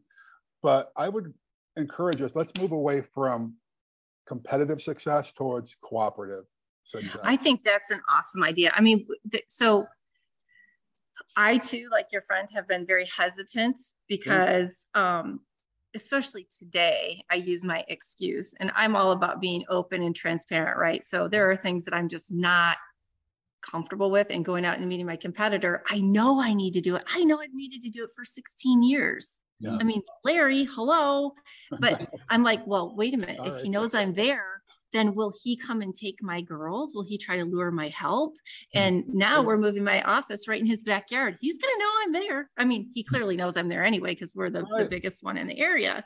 [0.61, 1.33] But I would
[1.75, 2.31] encourage us.
[2.35, 3.55] Let's move away from
[4.27, 6.45] competitive success towards cooperative
[6.85, 7.19] success.
[7.23, 8.71] I think that's an awesome idea.
[8.73, 9.85] I mean, th- so
[11.35, 15.01] I too, like your friend, have been very hesitant because mm-hmm.
[15.01, 15.39] um,
[15.95, 21.05] especially today, I use my excuse and I'm all about being open and transparent, right?
[21.05, 22.77] So there are things that I'm just not
[23.61, 25.83] comfortable with and going out and meeting my competitor.
[25.89, 27.03] I know I need to do it.
[27.07, 29.29] I know I've needed to do it for 16 years.
[29.59, 29.77] Yeah.
[29.79, 31.33] I mean, Larry, hello.
[31.79, 33.39] But I'm like, well, wait a minute.
[33.39, 33.63] All if right.
[33.63, 34.52] he knows I'm there,
[34.93, 36.93] then will he come and take my girls?
[36.95, 38.33] Will he try to lure my help?
[38.33, 38.79] Mm-hmm.
[38.79, 41.37] And now we're moving my office right in his backyard.
[41.41, 42.49] He's going to know I'm there.
[42.57, 44.83] I mean, he clearly knows I'm there anyway because we're the, right.
[44.83, 46.05] the biggest one in the area.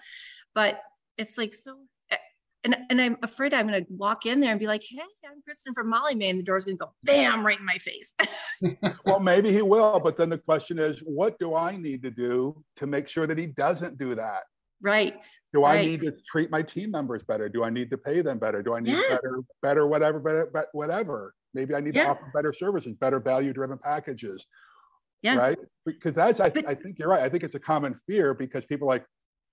[0.56, 0.80] But
[1.18, 1.78] it's like so
[2.10, 2.18] eh,
[2.64, 5.42] and, and I'm afraid I'm going to walk in there and be like, "Hey, I'm
[5.42, 8.14] Kristin from Molly Maid," and the door's going to go bam right in my face.
[9.06, 12.64] well, maybe he will, but then the question is, what do I need to do
[12.78, 14.44] to make sure that he doesn't do that?
[14.82, 15.26] Right.
[15.54, 15.80] Do right.
[15.80, 17.50] I need to treat my team members better?
[17.50, 18.62] Do I need to pay them better?
[18.62, 19.10] Do I need yeah.
[19.10, 21.34] better, better, whatever, better, whatever?
[21.54, 22.06] Maybe I need yeah.
[22.06, 24.46] to offer better services, better value driven packages.
[25.24, 25.36] Yeah.
[25.36, 25.58] Right.
[25.86, 27.24] Because that's, I, th- I think you're right.
[27.24, 29.04] I think it's a common fear because people like,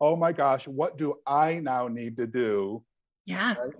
[0.01, 2.85] oh my gosh, what do I now need to do?
[3.25, 3.55] Yeah.
[3.55, 3.75] Right?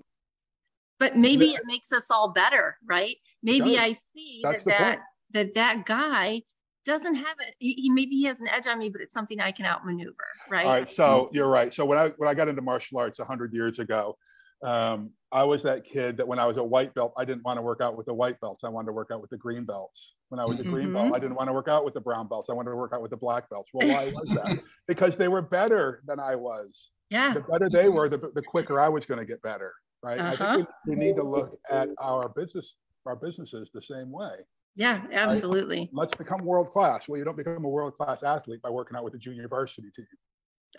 [0.97, 3.17] But maybe it makes us all better, right?
[3.43, 4.99] Maybe I see that's that that,
[5.31, 6.41] that that guy
[6.85, 7.55] doesn't have it.
[7.59, 10.15] He, he, maybe he has an edge on me, but it's something I can outmaneuver,
[10.49, 10.65] right?
[10.65, 10.89] All right.
[10.89, 11.73] So you're right.
[11.73, 14.17] So when I when I got into martial arts hundred years ago,
[14.63, 17.57] Um, I was that kid that when I was a white belt, I didn't want
[17.57, 18.63] to work out with the white belts.
[18.63, 20.13] I wanted to work out with the green belts.
[20.29, 21.13] When I was a green belt.
[21.13, 22.49] I didn't want to work out with the brown belts.
[22.49, 23.69] I wanted to work out with the black belts.
[23.73, 24.59] Well, why was that?
[24.87, 26.89] because they were better than I was.
[27.09, 27.33] Yeah.
[27.33, 29.73] The better they were, the, the quicker I was going to get better.
[30.01, 30.19] Right.
[30.19, 30.55] Uh-huh.
[30.55, 34.35] think we, we need to look at our business, our businesses the same way.
[34.75, 35.89] Yeah, absolutely.
[35.93, 37.07] Let's become world class.
[37.07, 39.89] Well, you don't become a world class athlete by working out with the junior varsity
[39.95, 40.05] team.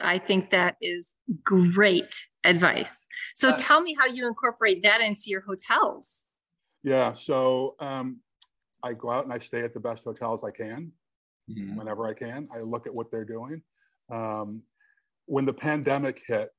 [0.00, 2.94] I think that is great advice.
[3.34, 6.28] So Uh, tell me how you incorporate that into your hotels.
[6.82, 7.14] Yeah.
[7.14, 8.20] So um,
[8.82, 10.92] I go out and I stay at the best hotels I can
[11.48, 11.76] Mhm.
[11.76, 12.48] whenever I can.
[12.52, 13.62] I look at what they're doing.
[14.10, 14.62] Um,
[15.24, 16.50] when the pandemic hit,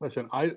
[0.00, 0.56] listen, I, I,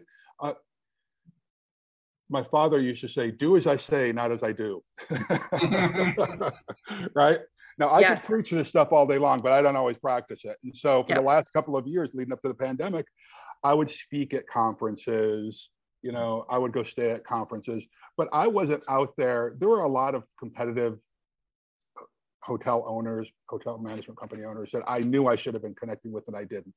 [2.29, 4.83] my father used to say, "Do as I say, not as I do."
[7.15, 7.39] right
[7.77, 8.21] now, I Yes.
[8.21, 10.57] can preach this stuff all day long, but I don't always practice it.
[10.63, 11.17] And so, for Yep.
[11.17, 13.05] the last couple of years leading up to the pandemic,
[13.63, 15.69] I would speak at conferences.
[16.01, 17.83] You know, I would go stay at conferences,
[18.17, 19.55] but I wasn't out there.
[19.57, 20.99] There were a lot of competitive
[21.99, 22.03] uh,
[22.43, 26.27] hotel owners, hotel management company owners that I knew I should have been connecting with
[26.27, 26.73] and I didn't.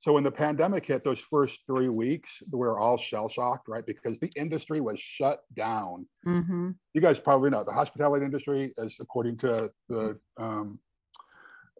[0.00, 3.84] So when the pandemic hit, those first three weeks, we were all shell shocked, right?
[3.84, 6.06] Because the industry was shut down.
[6.26, 6.70] Mm-hmm.
[6.94, 10.78] You guys probably know the hospitality industry, is according to the um,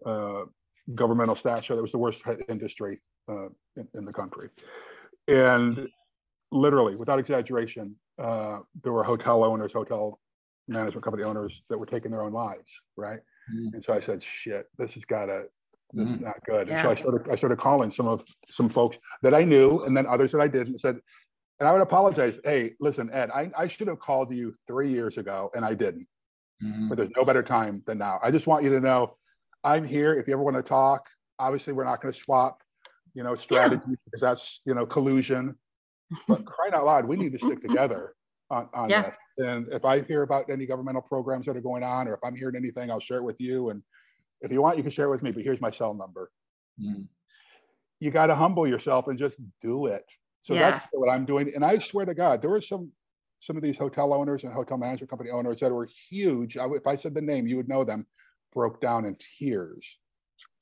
[0.05, 0.43] uh,
[0.95, 4.51] governmental stats, show that was the worst hit industry uh, in, in the country.
[5.27, 5.89] And
[6.53, 10.21] literally, without exaggeration, uh, there were hotel owners, hotel
[10.69, 13.21] management company owners that were taking their own lives, right?
[13.51, 13.73] Mhm.
[13.73, 15.49] And so I said, "Shit, this has got to,
[15.93, 18.97] this is not good." And so I started, I started calling some of some folks
[19.23, 20.69] that I knew, and then others that I didn't.
[20.69, 21.01] and Said,
[21.59, 22.39] and I would apologize.
[22.45, 26.07] Hey, listen, Ed, I, I should have called you three years ago, and I didn't.
[26.63, 26.89] Mhm.
[26.89, 28.19] But there's no better time than now.
[28.23, 29.17] I just want you to know,
[29.65, 30.15] I'm here.
[30.15, 31.07] If you ever want to talk,
[31.39, 32.63] obviously we're not going to swap,
[33.15, 35.55] you know, strategy because that's you know collusion.
[36.27, 38.15] But crying out loud, we need to stick together
[38.51, 39.03] on, on Yeah.
[39.03, 39.17] this.
[39.47, 42.35] And if I hear about any governmental programs that are going on, or if I'm
[42.35, 43.71] hearing anything, I'll share it with you.
[43.71, 43.83] And
[44.41, 45.31] if you want, you can share it with me.
[45.33, 46.31] But here's my cell number.
[46.81, 47.07] Mhm.
[48.01, 50.05] You got to humble yourself and just do it.
[50.41, 51.53] So that's what I'm doing.
[51.55, 52.93] And I swear to God, there were some
[53.43, 56.59] some of these hotel owners and hotel management company owners that were huge.
[56.59, 58.07] I, if I said the name, you would know them.
[58.53, 59.99] Broke down in tears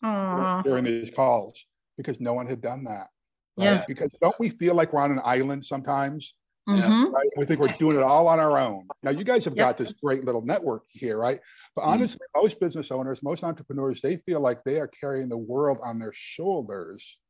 [0.04, 0.62] Aw.
[0.62, 1.64] during these calls
[1.96, 3.08] because no one had done that.
[3.56, 3.64] Right?
[3.64, 3.84] Yeah.
[3.88, 6.34] Because don't we feel like we're on an island sometimes?
[6.68, 7.10] Mhm.
[7.12, 7.26] right?
[7.38, 8.86] We think we're doing it all on our own.
[9.02, 9.66] Now, you guys have Yep.
[9.66, 11.40] got this great little network here, right?
[11.78, 15.78] But honestly, most business owners, most entrepreneurs, they feel like they are carrying the world
[15.80, 17.20] on their shoulders,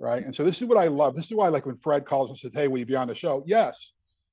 [0.00, 0.24] right?
[0.24, 1.14] And so this is what I love.
[1.14, 3.14] This is why, like, when Fred calls and says, "Hey, will you be on the
[3.14, 3.92] show?" Yes,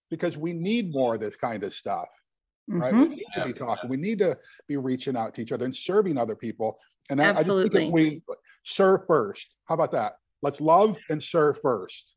[0.10, 2.08] because we need more of this kind of stuff,
[2.68, 2.96] right?
[2.96, 3.10] Mhm.
[3.10, 3.90] We need to be talking.
[3.92, 6.80] We need to be reaching out to each other and serving other people.
[7.12, 7.92] And I, I just think Absolutely.
[7.92, 8.24] we
[8.66, 9.54] serve first.
[9.66, 10.18] How about that?
[10.42, 12.16] Let's love and serve first.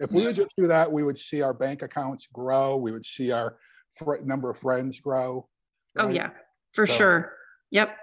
[0.00, 2.78] If we would just do that, we would see our bank accounts grow.
[2.78, 3.58] We would see our
[3.98, 5.50] fr- number of friends grow.
[5.98, 6.30] Oh yeah,
[6.72, 7.32] for So- sure.
[7.70, 7.96] Yep.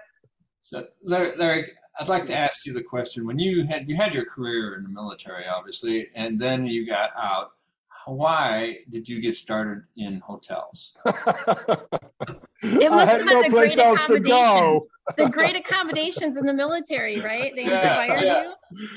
[0.62, 4.14] So, Larry, Larry, I'd like to ask you the question: When you had you had
[4.14, 7.52] your career in the military, obviously, and then you got out,
[8.06, 10.96] why did you get started in hotels?
[12.62, 14.86] It I must had have been no the great else to go.
[15.18, 17.54] The great accommodations in the military, right?
[17.54, 18.52] They Yeah, inspired yeah.
[18.72, 18.88] you.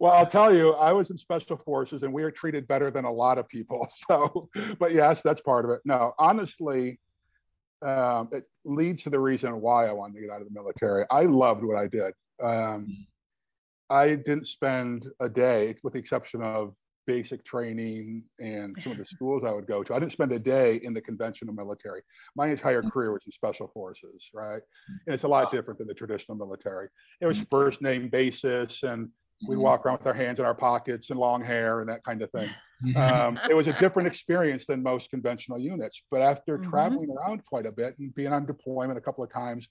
[0.00, 3.04] Well, I'll tell you, I was in special forces and we are treated better than
[3.04, 3.86] a lot of people.
[4.08, 5.80] So, but yes, that's part of it.
[5.84, 6.98] No, honestly,
[7.84, 11.04] um, it leads to the reason why I wanted to get out of the military.
[11.10, 12.12] I loved what I did.
[12.42, 13.06] Um,
[13.90, 16.74] I didn't spend a day, with the exception of
[17.06, 19.94] basic training and some of the schools I would go to.
[19.94, 22.00] I didn't spend a day in the conventional military.
[22.34, 24.62] My entire career was in special forces, right?
[25.06, 26.88] And it's a lot different than the traditional military.
[27.20, 29.10] It was first name basis, and
[29.46, 32.22] we'd walk around with our hands in our pockets and long hair and that kind
[32.22, 32.54] of thing.
[32.96, 36.02] Um, it was a different experience than most conventional units.
[36.10, 36.64] But after Mhm.
[36.70, 39.68] traveling around quite a bit and being on deployment a couple of times,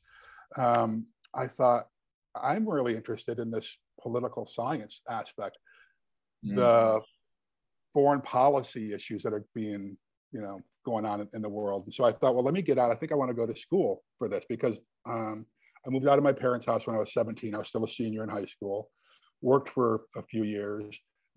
[0.58, 1.88] um, I thought,
[2.36, 5.58] I'm really interested in this political science aspect
[6.44, 6.56] Mm.
[6.56, 7.02] the
[7.94, 9.98] foreign policy issues that are being,
[10.32, 11.86] you know, going on in, in the world.
[11.86, 12.92] And so I thought, well, let me get out.
[12.92, 15.46] I think I want to go to school for this because um,
[15.86, 17.56] I moved out of my parents' house when I was 17.
[17.56, 18.90] I was still a senior in high school,
[19.44, 20.84] worked for a few years,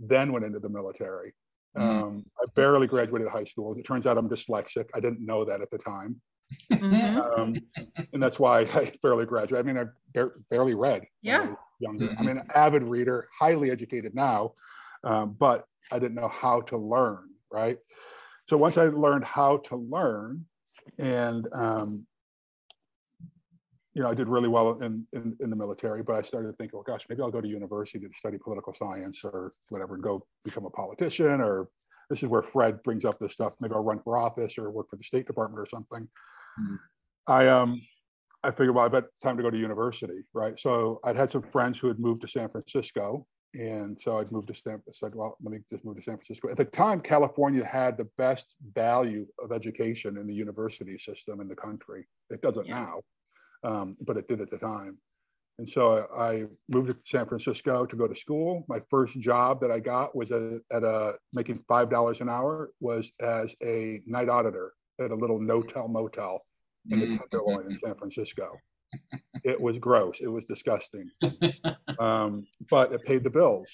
[0.01, 1.35] then went into the military.
[1.77, 1.83] Mm.
[1.83, 3.77] Um, I barely graduated high school.
[3.77, 4.87] It turns out I'm dyslexic.
[4.95, 6.21] I didn't know that at the time.
[6.73, 7.39] Mhm.
[7.39, 7.57] Um,
[8.13, 9.67] and that's why I barely graduated.
[9.67, 11.03] I mean, I bar- barely read.
[11.21, 11.55] Yeah.
[11.81, 12.13] Younger.
[12.13, 12.27] I Mhm.
[12.27, 14.55] mean, an avid reader, highly educated now,
[15.05, 17.29] um, but I didn't know how to learn.
[17.51, 17.79] Right.
[18.49, 20.47] So once I learned how to learn,
[20.99, 22.07] and um,
[23.97, 26.57] you know, I did really well in, in in the military, but I started to
[26.59, 30.03] think, oh gosh, maybe I'll go to university to study political science or whatever, and
[30.05, 31.69] go become a politician or
[32.11, 33.55] this is where Fred brings up this stuff.
[33.59, 36.07] Maybe I'll run for office or work for the State Department or something.
[36.59, 36.75] Hmm.
[37.27, 37.81] I um
[38.45, 40.61] I figured, well, I bet it's time to go to university, right?
[40.61, 44.49] So I'd had some friends who had moved to San Francisco, and so I'd moved
[44.49, 44.83] to San.
[44.87, 46.51] I said, well, let me just move to San Francisco.
[46.51, 51.49] At the time, California had the best value of education in the university system in
[51.49, 52.07] the country.
[52.29, 52.85] It doesn't Yeah.
[52.85, 53.01] now,
[53.67, 54.95] um, but it did at the time.
[55.59, 58.65] And so I moved to San Francisco to go to school.
[58.69, 62.71] My first job that I got was at, at a making five dollars an hour
[62.81, 66.35] was as a night auditor at a little no-tell motel
[66.91, 67.19] in the Mm.
[67.19, 68.49] Tenderloin in San Francisco.
[69.45, 70.21] It was gross.
[70.21, 71.11] It was disgusting,
[71.99, 73.69] um, but it paid the bills.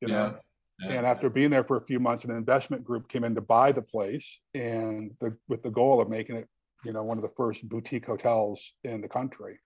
[0.00, 0.36] You know,
[0.80, 0.96] Yeah.
[0.96, 3.72] and after being there for a few months, an investment group came in to buy
[3.72, 6.48] the place, and the, with the goal of making it,
[6.84, 9.58] you know, one of the first boutique hotels in the country.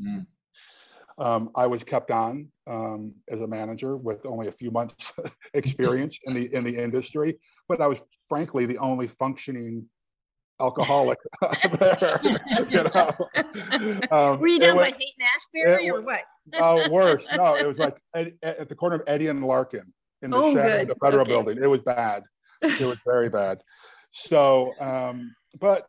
[0.00, 0.26] Mm.
[1.16, 5.12] Um, I was kept on um, as a manager with only a few months
[5.54, 9.86] experience in the in the industry, but I was frankly the only functioning
[10.60, 11.18] alcoholic
[11.78, 12.20] there.
[12.68, 13.10] you know?
[14.10, 16.22] Um, Were you it down was- by Haight and Ashbury or what?
[16.54, 17.24] Oh, worse.
[17.36, 20.52] No, it was like at, at the corner of Eddy and Larkin in the Oh,
[20.54, 20.82] shadow good.
[20.82, 21.30] of the federal Okay.
[21.32, 21.58] building.
[21.62, 22.24] It was bad.
[22.62, 23.58] It was very bad.
[24.12, 25.86] So, um, but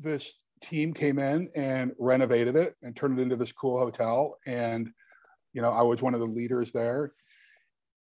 [0.00, 4.38] this team came in and renovated it and turned it into this cool hotel.
[4.46, 4.90] And,
[5.52, 7.12] you know, I was one of the leaders there.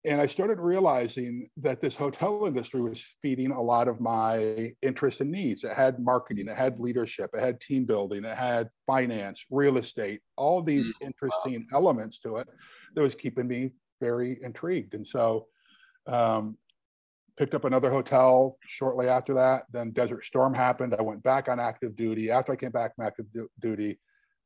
[0.06, 5.20] And I started realizing that this hotel industry was feeding a lot of my interests
[5.20, 5.62] and needs.
[5.62, 10.22] It had marketing, it had leadership, it had team building, it had finance, real estate,
[10.36, 12.48] all these interesting elements to it
[12.94, 14.94] that was keeping me very intrigued.
[14.94, 15.48] And so,
[16.06, 16.56] um,
[17.36, 19.64] picked up another hotel shortly after that.
[19.72, 20.94] Then Desert Storm happened.
[20.98, 22.30] I went back on active duty.
[22.30, 23.98] After I came back from active du- duty,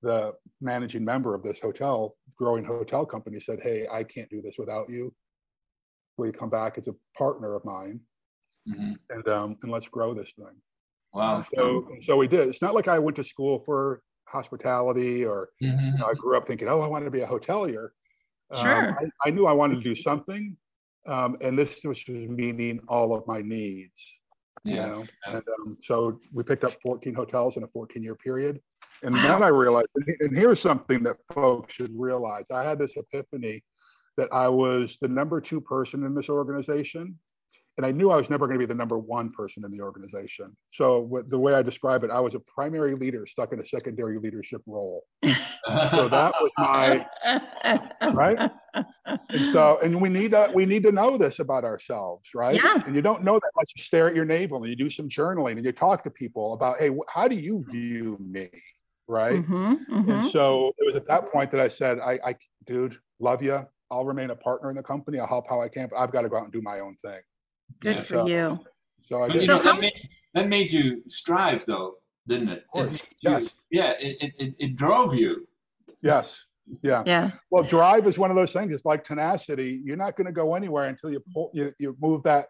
[0.02, 4.56] the managing member of this hotel, growing hotel company, said, "Hey, I can't do this
[4.58, 5.14] without you.
[6.16, 8.00] Will you come back as a partner of mine
[8.68, 8.96] Mhm.
[9.10, 10.60] and um, and let's grow this thing?"
[11.12, 11.42] Wow.
[11.42, 12.48] So so we did.
[12.48, 15.92] It's not like I went to school for hospitality or Mhm.
[15.92, 17.90] you know, I grew up thinking, oh, I want to be a hotelier.
[18.50, 18.98] Um, Sure.
[19.00, 20.56] I, I knew I wanted to do something,
[21.06, 24.00] um, and this was meeting all of my needs.
[24.64, 24.86] You Yeah.
[24.86, 25.36] know, yeah.
[25.36, 28.60] and um, so we picked up 14 hotels in a 14 year period,
[29.02, 29.88] and then I realized,
[30.20, 33.62] and here's something that folks should realize: I had this epiphany
[34.16, 37.18] that I was the number two person in this organization.
[37.76, 39.80] And I knew I was never going to be the number one person in the
[39.80, 40.56] organization.
[40.72, 44.18] So, the way I describe it, I was a primary leader stuck in a secondary
[44.18, 45.04] leadership role.
[45.90, 47.06] So that was my
[48.14, 48.50] right?
[48.74, 52.54] And so, and we need to we need to know this about ourselves, right?
[52.62, 52.82] Yeah.
[52.86, 55.08] And you don't know that unless you stare at your navel and you do some
[55.08, 58.50] journaling and you talk to people about, hey, how do you view me,
[59.08, 59.44] right?
[59.44, 60.30] Mhm, And mhm.
[60.30, 63.66] so it was at that point that I said, I, I, dude, love you.
[63.90, 65.18] I'll remain a partner in the company.
[65.18, 66.96] I'll help how I can, but I've got to go out and do my own
[66.96, 67.20] thing.
[67.80, 68.02] Good Yeah.
[68.02, 68.58] for So- you.
[69.08, 69.46] So I But you.
[69.46, 71.96] So know, that, made, that made you strive, though,
[72.26, 72.58] didn't it?
[72.58, 73.56] It course, made you- yes.
[73.70, 75.46] Yeah, it, it, it, it drove you.
[76.00, 76.44] yes.
[76.82, 77.02] Yeah.
[77.04, 77.32] Yeah.
[77.50, 78.74] Well, drive is one of those things.
[78.74, 79.82] It's like tenacity.
[79.84, 82.46] You're not going to go anywhere until you pull, you, you move that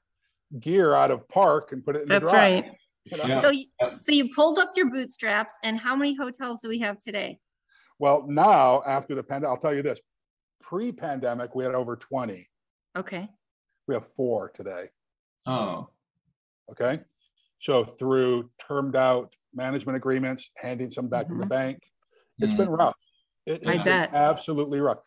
[0.60, 2.64] gear out of park and put it in the That's drive.
[2.64, 2.72] right.
[3.06, 3.24] you know?
[3.24, 3.34] Yeah.
[3.34, 3.64] So, you,
[4.00, 7.40] so you pulled up your bootstraps, and how many hotels do we have today?
[7.98, 9.98] Well, now after the pandemic, I'll tell you this:
[10.62, 12.48] pre-pandemic, we had over 20.
[12.96, 13.28] Okay.
[13.88, 14.90] We have four today.
[15.46, 15.90] Oh,
[16.70, 17.00] Okay,
[17.60, 21.48] so through termed out management agreements, handing some back to the Mhm.
[21.48, 21.80] bank,
[22.40, 22.58] it's Mhm.
[22.58, 22.94] been rough.
[23.46, 24.14] It, I has been bet.
[24.14, 25.00] absolutely rough.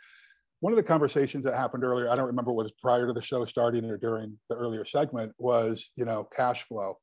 [0.62, 3.22] One of the conversations that happened earlier, I don't remember what was prior to the
[3.22, 7.00] show starting or during the earlier segment, was you know cash flow.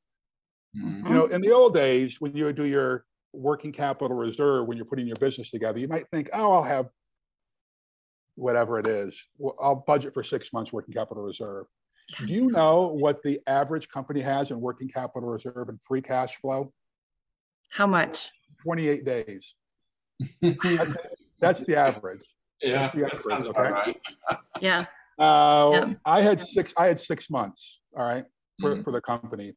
[0.73, 1.07] Mhm.
[1.07, 4.77] You know, in the old days, when you would do your working capital reserve, when
[4.77, 6.89] you're putting your business together, you might think, oh, I'll have
[8.35, 9.29] whatever it is.
[9.59, 11.67] I'll budget for six months working capital reserve.
[12.19, 16.35] Do you know what the average company has in working capital reserve and free cash
[16.37, 16.71] flow?
[17.71, 18.29] How much?
[18.63, 19.53] 28 days.
[20.41, 20.93] That's,
[21.41, 22.21] that's the average.
[22.61, 23.49] yeah, the that average, sounds okay?
[23.67, 23.97] about right.
[24.61, 24.85] Yeah.
[25.19, 25.93] Uh, Yeah.
[26.05, 26.73] I had six.
[26.77, 27.81] I had six months.
[27.97, 28.23] All right,
[28.61, 28.83] for, Mhm.
[28.85, 29.53] for the company,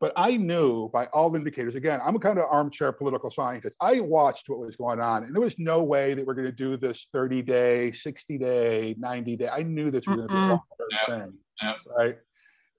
[0.00, 1.74] but I knew by all indicators.
[1.74, 3.76] Again, I'm a kind of armchair political scientist.
[3.80, 6.52] I watched what was going on, and there was no way that we're going to
[6.52, 9.48] do this 30 day, 60 day, 90 day.
[9.48, 11.06] I knew this was going to be a long Yeah.
[11.18, 11.74] thing, Yeah.
[11.96, 12.16] right?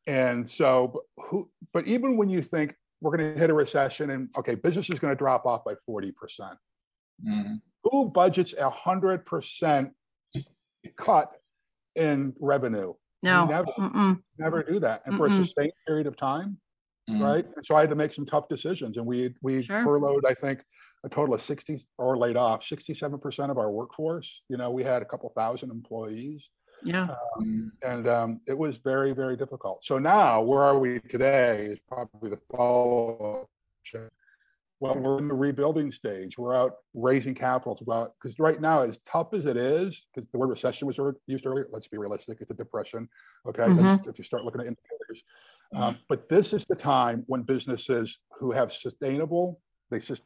[0.08, 1.52] And so, but who?
[1.74, 5.00] But even when you think we're going to hit a recession, and okay, business is
[5.00, 6.58] going to drop off by 40 percent
[7.26, 7.62] Mhm.
[7.84, 9.94] who budgets a hundred percent
[10.98, 11.32] cut
[11.96, 12.94] in revenue?
[13.24, 13.46] No.
[13.46, 13.72] Never.
[13.78, 14.22] Mm-mm.
[14.38, 16.60] Never do that, and for a sustained period of time,
[17.10, 17.22] Mhm.
[17.22, 17.46] right?
[17.56, 19.84] And so I had to make some tough decisions, and we we Sure.
[19.84, 20.64] furloughed, I think,
[21.04, 24.44] a total of sixty or laid off sixty-seven percent of our workforce.
[24.50, 26.50] You know, we had a couple thousand employees.
[26.84, 27.08] Yeah.
[27.36, 29.84] Um, and um, it was very, very difficult.
[29.84, 33.50] So now, where are we today is probably the follow up.
[34.80, 36.38] Well, we're in the rebuilding stage.
[36.38, 40.06] We're out raising capital to go out because right now, as tough as it is,
[40.14, 43.10] because the word recession was used earlier, let's be realistic, it's a depression.
[43.48, 43.64] Okay.
[43.64, 44.08] Mhm.
[44.08, 45.24] If you start looking at indicators.
[45.74, 49.60] Um, but this is the time when businesses who have sustainable,
[49.90, 50.24] they just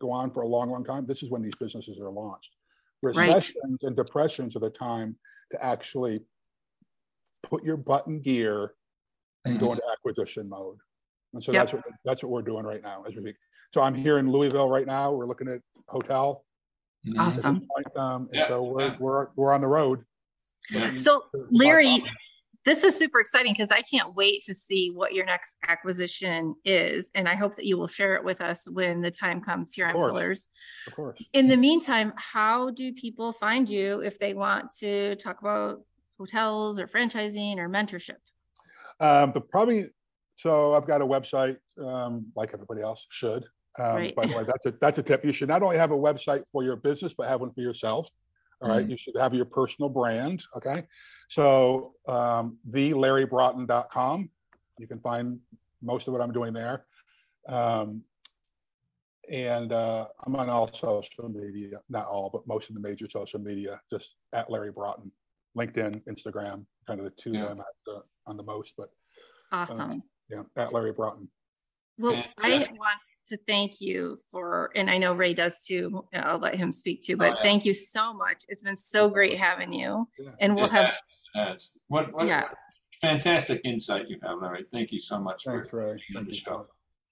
[0.00, 1.04] go on for a long, long time.
[1.04, 2.56] This is when these businesses are launched.
[3.02, 3.34] Right.
[3.34, 5.16] Recessions and depressions are the time
[5.52, 6.20] to actually
[7.42, 8.74] put your button gear
[9.44, 10.76] and go into acquisition mode.
[11.34, 11.62] And so Yep.
[11.62, 13.36] that's what that's what we're doing right now as we speak.
[13.72, 15.12] So I'm here in Louisville right now.
[15.12, 16.44] We're looking at hotel.
[17.06, 17.18] Mhm.
[17.18, 17.68] Awesome.
[17.96, 18.96] Um, and Yeah, so we're yeah.
[18.98, 20.04] we're we're on the road.
[20.70, 22.16] So to- to buy Larry, property.
[22.64, 27.10] This is super exciting because I can't wait to see what your next acquisition is.
[27.14, 29.86] And I hope that you will share it with us when the time comes here
[29.86, 30.10] Of on.
[30.10, 30.48] Pillars.
[30.86, 31.18] of course.
[31.32, 35.80] In the meantime, how do people find you if they want to talk about
[36.18, 38.16] hotels or franchising or mentorship?
[39.00, 39.88] Um, the probably
[40.36, 43.44] so I've got a website um, like everybody else should.
[43.78, 44.14] Um, Right.
[44.14, 45.24] By the way, that's a that's a tip.
[45.24, 48.10] You should not only have a website for your business, but have one for yourself.
[48.60, 48.82] All right?
[48.82, 48.90] Mm-hmm.
[48.90, 50.42] You should have your personal brand.
[50.56, 50.84] Okay.
[51.30, 54.30] So um, thelarrybroughton.com.
[54.78, 55.38] You can find
[55.80, 56.84] most of what I'm doing there.
[57.48, 58.02] Um,
[59.30, 63.38] and uh, I'm on all social media, not all, but most of the major social
[63.38, 65.12] media, just at Larry Broughton,
[65.56, 67.42] LinkedIn, Instagram, kind of the two Yeah.
[67.42, 68.72] that I'm at the, on the most.
[68.76, 68.90] But
[69.52, 70.02] Awesome.
[70.28, 71.30] yeah, at Larry Broughton.
[71.96, 72.98] Well, I want
[73.30, 76.04] to thank you for, and I know Ray does too.
[76.14, 77.42] I'll let him speak too, oh, but Oh, yeah.
[77.42, 78.44] thank you so much.
[78.48, 80.06] It's been so great having you.
[80.18, 80.30] Yeah.
[80.40, 80.90] And we'll It have,
[81.34, 81.70] has.
[81.88, 82.48] What, what Yeah.
[83.00, 84.66] fantastic insight you have, Larry.
[84.72, 85.90] Thank you so much Thanks, for Ray.
[85.92, 86.40] on Thank the you.
[86.40, 86.66] show.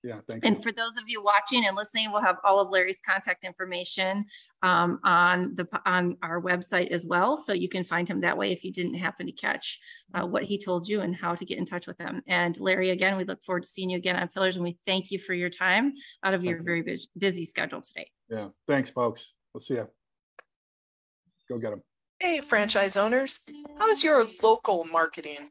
[0.05, 0.49] Yeah, thank you.
[0.49, 4.25] and for those of you watching and listening, we'll have all of Larry's contact information
[4.63, 7.37] um, on the, on our website as well.
[7.37, 9.79] So you can find him that way if you didn't happen to catch
[10.15, 12.23] uh, what he told you and how to get in touch with him.
[12.29, 15.11] And Larry, again, we look forward to seeing you again on Pillars and we thank
[15.11, 16.63] you for your time out of your you.
[16.63, 18.09] very bus- busy schedule today.
[18.31, 19.33] Yeah, thanks, folks.
[19.53, 19.89] We'll see you.
[21.49, 21.83] Go get them.
[22.21, 23.41] Hey, franchise owners,
[23.79, 25.51] how's your local marketing?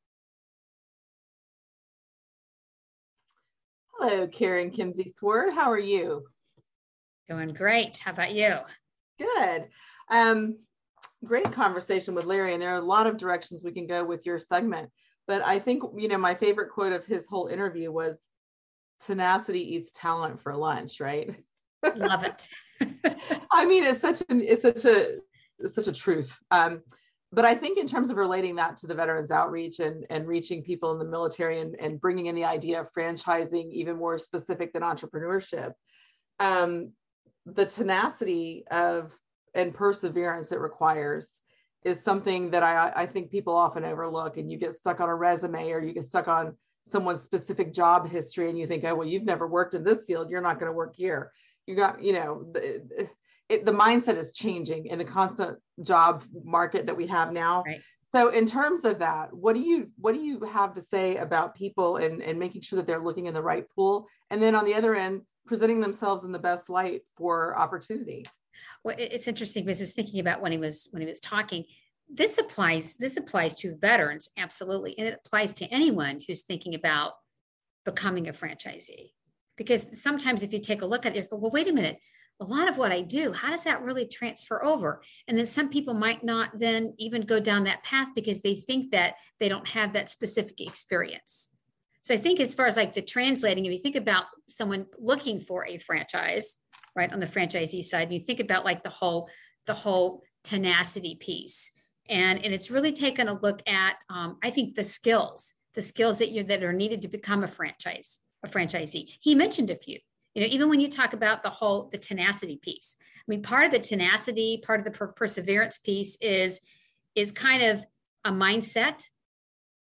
[4.01, 5.53] Hello, Karen Kimsey Sword.
[5.53, 6.25] How are you?
[7.29, 7.99] Doing great.
[7.99, 8.55] How about you?
[9.19, 9.67] Good.
[10.09, 10.57] Um,
[11.23, 14.25] great conversation with Larry, and there are a lot of directions we can go with
[14.25, 14.89] your segment.
[15.27, 18.27] But I think you know my favorite quote of his whole interview was,
[19.01, 21.35] "Tenacity eats talent for lunch." Right?
[21.95, 22.47] Love it.
[23.51, 25.19] I mean, it's such an it's such a
[25.59, 26.39] it's such a truth.
[26.49, 26.81] Um,
[27.31, 30.63] but I think in terms of relating that to the veterans outreach and and reaching
[30.63, 34.73] people in the military and and bringing in the idea of franchising even more specific
[34.73, 35.73] than entrepreneurship,
[36.39, 36.91] um,
[37.45, 39.15] the tenacity of
[39.53, 41.29] and perseverance it requires
[41.83, 44.37] is something that I I think people often overlook.
[44.37, 48.09] And you get stuck on a resume or you get stuck on someone's specific job
[48.09, 50.69] history and you think, oh well, you've never worked in this field, you're not going
[50.69, 51.31] to work here
[51.67, 52.51] you got you know
[53.51, 57.81] it, the mindset is changing in the constant job market that we have now Right.
[58.07, 61.55] so in terms of that what do you what do you have to say about
[61.55, 64.65] people and and making sure that they're looking in the right pool and then on
[64.65, 68.25] the other end presenting themselves in the best light for opportunity
[68.83, 71.65] Well, it's interesting because I was thinking about when he was when he was talking.
[72.13, 72.95] This applies.
[72.95, 77.13] This applies to veterans, absolutely, and it applies to anyone who's thinking about
[77.85, 79.13] becoming a franchisee.
[79.55, 81.97] Because sometimes, if you take a look at it, you go, "Well, wait a minute.
[82.41, 85.69] A lot of what I do, how does that really transfer over?" And then some
[85.69, 89.67] people might not then even go down that path because they think that they don't
[89.69, 91.49] have that specific experience.
[92.01, 95.39] So I think as far as like the translating, if you think about someone looking
[95.39, 96.57] for a franchise,
[96.95, 99.29] right on the franchisee side, you think about like the whole
[99.67, 101.71] the whole tenacity piece,
[102.09, 106.17] and and it's really taken a look at um, I think the skills the skills
[106.17, 109.15] that you that are needed to become a franchise, a franchisee.
[109.19, 109.99] He mentioned a few.
[110.33, 112.95] You know, even when you talk about the whole the tenacity piece.
[112.99, 116.61] I mean, part of the tenacity, part of the per- perseverance piece is
[117.15, 117.85] is kind of
[118.23, 119.09] a mindset,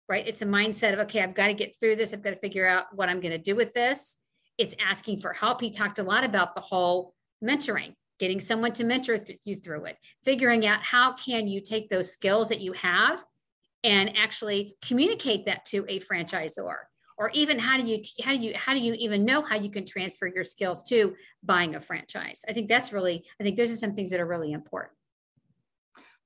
[0.09, 0.26] right?
[0.26, 2.12] It's a mindset of okay, I've got to get through this.
[2.12, 4.16] I've got to figure out what I'm going to do with this.
[4.59, 5.61] It's asking for help.
[5.61, 9.84] He talked a lot about the whole mentoring getting someone to mentor th- you through
[9.84, 13.20] it figuring out how can you take those skills that you have
[13.82, 16.74] and actually communicate that to a franchisor
[17.23, 19.70] or even how do you how do you how do you even know how you
[19.70, 21.14] can transfer your skills to
[21.45, 22.45] buying a franchise?
[22.49, 24.95] I think that's really i think those are some things that are really important.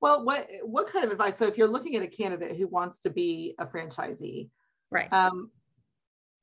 [0.01, 2.97] Well what what kind of advice so if you're looking at a candidate who wants
[2.99, 4.49] to be a franchisee
[4.89, 5.11] right.
[5.13, 5.51] um,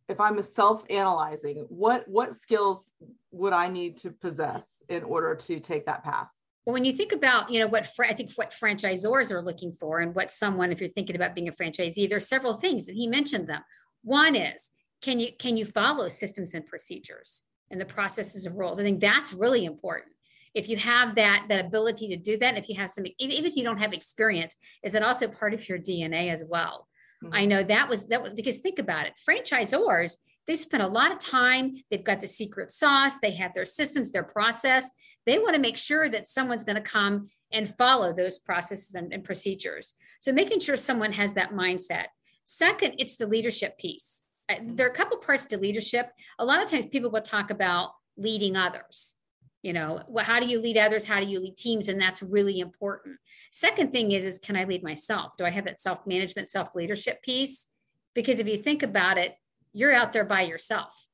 [0.09, 2.91] if i'm self-analyzing what what skills
[3.33, 6.29] would i need to possess in order to take that path?
[6.65, 9.73] Well, when you think about, you know, what fr- I think what franchisors are looking
[9.73, 12.97] for and what someone, if you're thinking about being a franchisee, there's several things, and
[12.97, 13.63] he mentioned them.
[14.05, 14.71] One is,
[15.03, 18.79] can you can you follow systems and procedures and the processes and rules?
[18.79, 20.13] I think that's really important.
[20.55, 23.45] If you have that that ability to do that, And if you have some, even
[23.45, 26.87] if you don't have experience, is that also part of your DNA as well?
[27.25, 27.35] Mm-hmm.
[27.35, 31.11] I know that was that was because think about it, franchisors they spend a lot
[31.11, 31.75] of time.
[31.91, 33.17] They've got the secret sauce.
[33.17, 34.91] They have their systems, their process
[35.27, 39.13] they want to make sure that someone's going to come and follow those processes and,
[39.13, 39.95] and procedures.
[40.21, 42.07] So making sure someone has that mindset.
[42.45, 44.23] Second, it's the leadership piece.
[44.49, 46.11] Uh, there are a couple parts to leadership.
[46.39, 49.15] A lot of times people will talk about leading others.
[49.63, 51.07] You know, well, how do you lead others?
[51.07, 51.89] How do you lead teams?
[51.89, 53.17] And that's really important.
[53.51, 55.39] Second thing is, is can I lead myself?
[55.39, 57.67] Do I have that self-management, self-leadership piece?
[58.15, 59.35] Because if you think about it,
[59.73, 61.07] you're out there by yourself.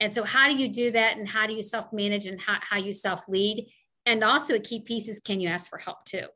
[0.00, 1.18] And so, how do you do that?
[1.18, 3.70] And how do you self manage and how, how you self lead?
[4.06, 6.26] And also, a key piece is can you ask for help too?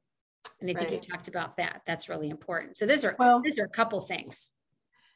[0.60, 0.92] And I think right.
[0.92, 1.82] you talked about that.
[1.86, 2.76] That's really important.
[2.76, 4.50] So, those are, well, those are a couple things.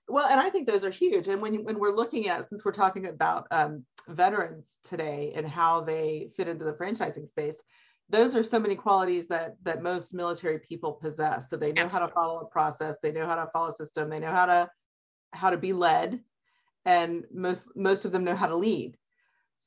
[0.08, 1.28] Well, and I think those are huge.
[1.28, 5.80] And when, when we're looking at, since we're talking about um, veterans today and how
[5.80, 7.60] they fit into the franchising space,
[8.08, 11.48] those are so many qualities that that most military people possess.
[11.48, 12.00] So they know Absolutely.
[12.00, 14.46] how to follow a process, they know how to follow a system, they know how
[14.46, 14.70] to
[15.32, 16.20] how to be led,
[16.84, 18.96] and most most of them know how to lead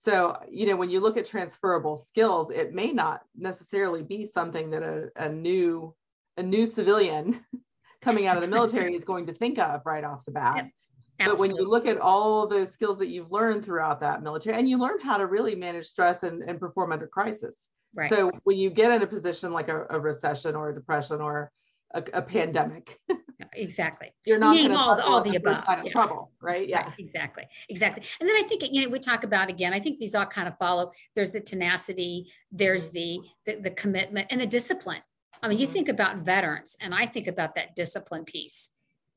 [0.06, 4.70] so you know when you look at transferable skills it may not necessarily be something
[4.70, 5.94] that a, a new
[6.38, 7.44] a new civilian
[8.02, 10.70] coming out of the military is going to think of right off the bat.
[11.18, 14.70] But when you look at all those skills that you've learned throughout that military and
[14.70, 17.68] you learn how to really manage stress and, and perform under crisis.
[17.96, 18.10] Right.
[18.10, 21.50] so when you get in a position like a, a recession or a depression or
[21.94, 23.00] a, a pandemic
[23.54, 24.14] exactly.
[24.26, 25.64] You're not going to all, all the above.
[25.68, 25.92] Yeah.
[25.92, 26.68] trouble, right?
[26.68, 28.04] Yeah, right, exactly, exactly.
[28.20, 29.74] And then I think you know we talk about again.
[29.74, 30.92] I think these all kind of follow.
[31.16, 32.32] There's the tenacity.
[32.52, 35.02] There's the the, the commitment and the discipline.
[35.42, 35.74] I mean, you mm-hmm.
[35.74, 38.70] think about veterans, and I think about that discipline piece,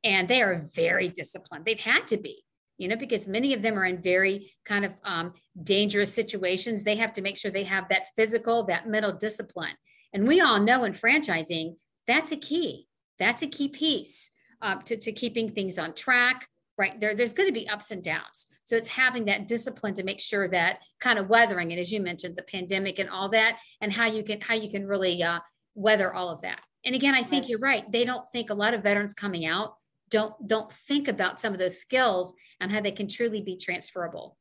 [0.05, 1.65] and they are very disciplined.
[1.65, 2.45] They've had to be,
[2.77, 6.85] you know, because many of them are in very kind of um, dangerous situations.
[6.85, 9.75] They have to make sure they have that physical, that mental discipline.
[10.13, 12.88] And we all know in franchising, that's a key
[13.19, 14.31] that's a key piece
[14.63, 16.99] uh, to, to keeping things on track, right?
[16.99, 18.47] There, there's going to be ups and downs.
[18.65, 22.01] So it's having that discipline to make sure that kind of weathering it, as you
[22.01, 25.41] mentioned, the pandemic and all that, and how you can how you can really uh,
[25.75, 26.61] weather all of that.
[26.85, 27.91] And again, I think you're right.
[27.91, 29.75] They don't think a lot of veterans coming out
[30.11, 34.37] don't don't think about some of those skills and how they can truly be transferable.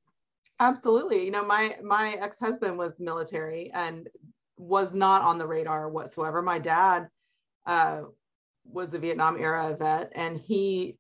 [0.60, 1.26] Absolutely.
[1.26, 4.08] You know, my my ex-husband was military and
[4.58, 6.42] was not on the radar whatsoever.
[6.42, 7.08] My dad
[7.66, 8.02] uh,
[8.72, 10.98] was a Vietnam era vet and he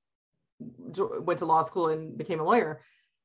[0.59, 2.81] went to law school and became a lawyer,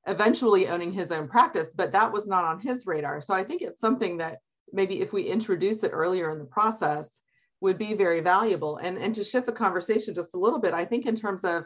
[0.06, 3.20] eventually owning his own practice, but that was not on his radar.
[3.20, 4.38] So I think it's something that
[4.72, 7.20] maybe if we introduce it earlier in the process
[7.60, 8.78] would be very valuable.
[8.78, 11.64] And, and to shift the conversation just a little bit, I think in terms of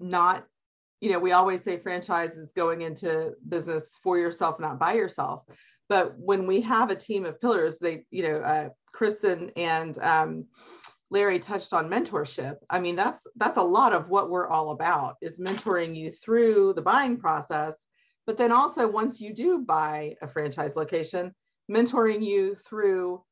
[0.00, 0.46] not,
[1.00, 5.42] you know, we always say franchise is going into business for yourself, not by yourself.
[5.88, 10.46] But when we have a team of pillars, they, you know, uh, Kristin and um,
[11.10, 12.56] Larry touched on mentorship.
[12.70, 16.74] I mean, that's that's a lot of what we're all about is mentoring you through
[16.74, 17.86] the buying process,
[18.26, 21.34] but then also once you do buy a franchise location,
[21.70, 23.22] mentoring you through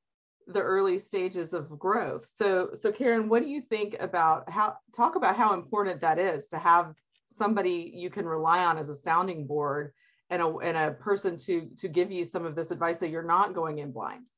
[0.48, 2.28] the early stages of growth.
[2.34, 6.48] So so Karen, what do you think about how talk about how important that is
[6.48, 6.94] to have
[7.26, 9.92] somebody you can rely on as a sounding board
[10.30, 13.22] and a, and a person to to give you some of this advice that you're
[13.22, 14.28] not going in blind?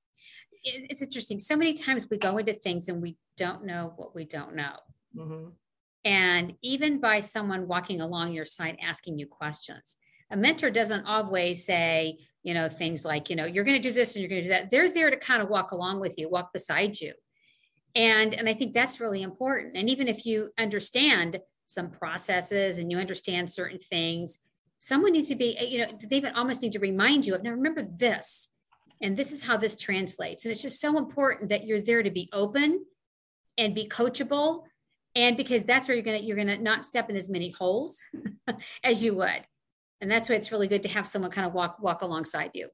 [0.65, 1.39] It's interesting.
[1.39, 4.77] So many times we go into things and we don't know what we don't know.
[5.17, 5.49] Mm-hmm.
[6.05, 9.97] And even by someone walking along your side asking you questions,
[10.31, 13.93] a mentor doesn't always say, you know, things like, you know, you're going to do
[13.93, 14.71] this and you're going to do that.
[14.71, 17.15] They're there to kind of walk along with you, walk beside you.
[17.95, 19.77] And, and I think that's really important.
[19.77, 24.41] And even if you understand some processes and you understand certain things,
[24.79, 27.53] someone needs to be, you know, they even almost need to remind you of, now
[27.53, 28.51] remember this,
[29.05, 30.45] and this is how this translates.
[30.45, 32.87] And it's just so important that you're there to be open
[33.59, 34.63] and be coachable.
[35.15, 38.03] And because that's where you're gonna you're gonna not step in as many holes
[38.83, 39.47] as you would.
[40.01, 42.69] And that's why it's really good to have someone kind of walk walk alongside you.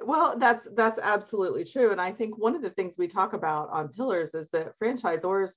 [0.00, 1.90] Well, that's that's absolutely true.
[1.90, 5.54] And I think one of the things we talk about on pillars is that franchisors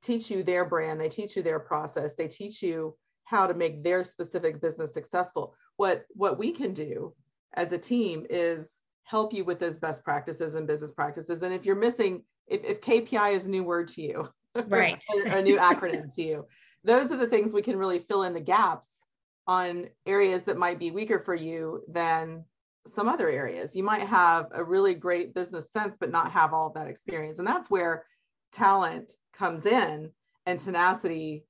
[0.00, 3.82] teach you their brand, they teach you their process, they teach you how to make
[3.82, 5.54] their specific business successful.
[5.76, 7.14] What what we can do
[7.54, 11.42] as a team is help you with those best practices and business practices.
[11.42, 14.28] And if you're missing, if, if KPI is a new word to you,
[14.66, 16.46] right, a new acronym to you,
[16.84, 19.04] those are the things we can really fill in the gaps
[19.46, 22.44] on areas that might be weaker for you than
[22.86, 23.74] some other areas.
[23.74, 27.38] You might have a really great business sense, but not have all of that experience.
[27.38, 28.04] And that's where
[28.52, 30.10] talent comes in
[30.46, 31.44] and tenacity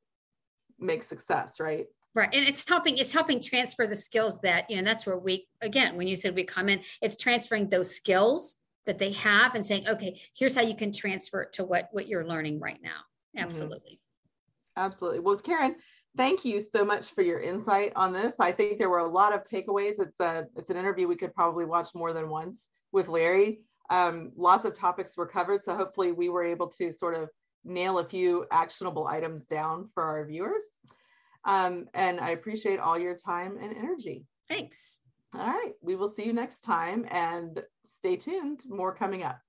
[0.79, 1.87] makes success, right?
[2.15, 2.29] Right.
[2.33, 5.97] And it's helping, it's helping transfer the skills that, you know, that's where we, again,
[5.97, 8.57] when you said we come in, it's transferring those skills
[8.87, 12.09] that they have and saying, okay, here's how you can transfer it to what, what
[12.09, 12.91] you're learning right now.
[13.37, 13.45] Mm-hmm.
[13.45, 14.01] Absolutely.
[14.01, 14.85] Mm-hmm.
[14.85, 15.21] Absolutely.
[15.21, 15.77] Well, Karen,
[16.17, 18.35] thank you so much for your insight on this.
[18.41, 20.01] I think there were a lot of takeaways.
[20.01, 23.61] It's a, it's an interview we could probably watch more than once with Larry.
[23.91, 25.63] Um, lots of topics were covered.
[25.63, 27.29] So hopefully we were able to sort of
[27.65, 30.65] nail a few actionable items down for our viewers.
[31.49, 34.27] Um, and I appreciate all your time and energy.
[34.49, 35.01] Thanks.
[35.35, 35.73] All right.
[35.81, 38.63] We will see you next time and stay tuned.
[38.69, 39.41] More coming up.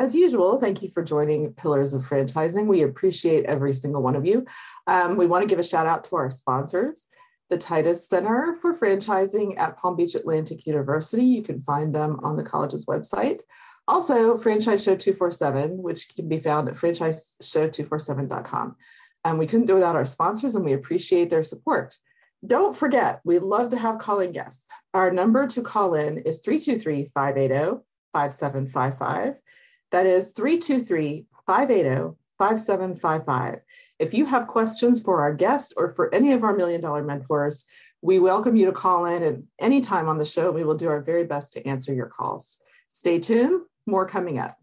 [0.00, 2.66] As usual, thank you for joining Pillars of Franchising.
[2.66, 4.44] We appreciate every single one of you.
[4.88, 7.06] Um, we want to give a shout out to our sponsors,
[7.48, 11.24] the Titus Center for Franchising at Palm Beach Atlantic University.
[11.24, 13.42] You can find them on the college's website.
[13.86, 18.76] Also, Franchise Show 247, which can be found at franchiseshow247.com.
[19.24, 21.94] And we couldn't do without our sponsors, and we appreciate their support.
[22.46, 24.68] Don't forget, we'd love to have calling guests.
[24.92, 27.80] Our number to call in is 323 580
[28.12, 29.36] 5755.
[29.90, 33.60] That is 323 580 5755.
[33.98, 37.64] If you have questions for our guests or for any of our million dollar mentors,
[38.02, 40.50] we welcome you to call in at any time on the show.
[40.50, 42.58] We will do our very best to answer your calls.
[42.92, 43.62] Stay tuned.
[43.86, 44.56] More coming up.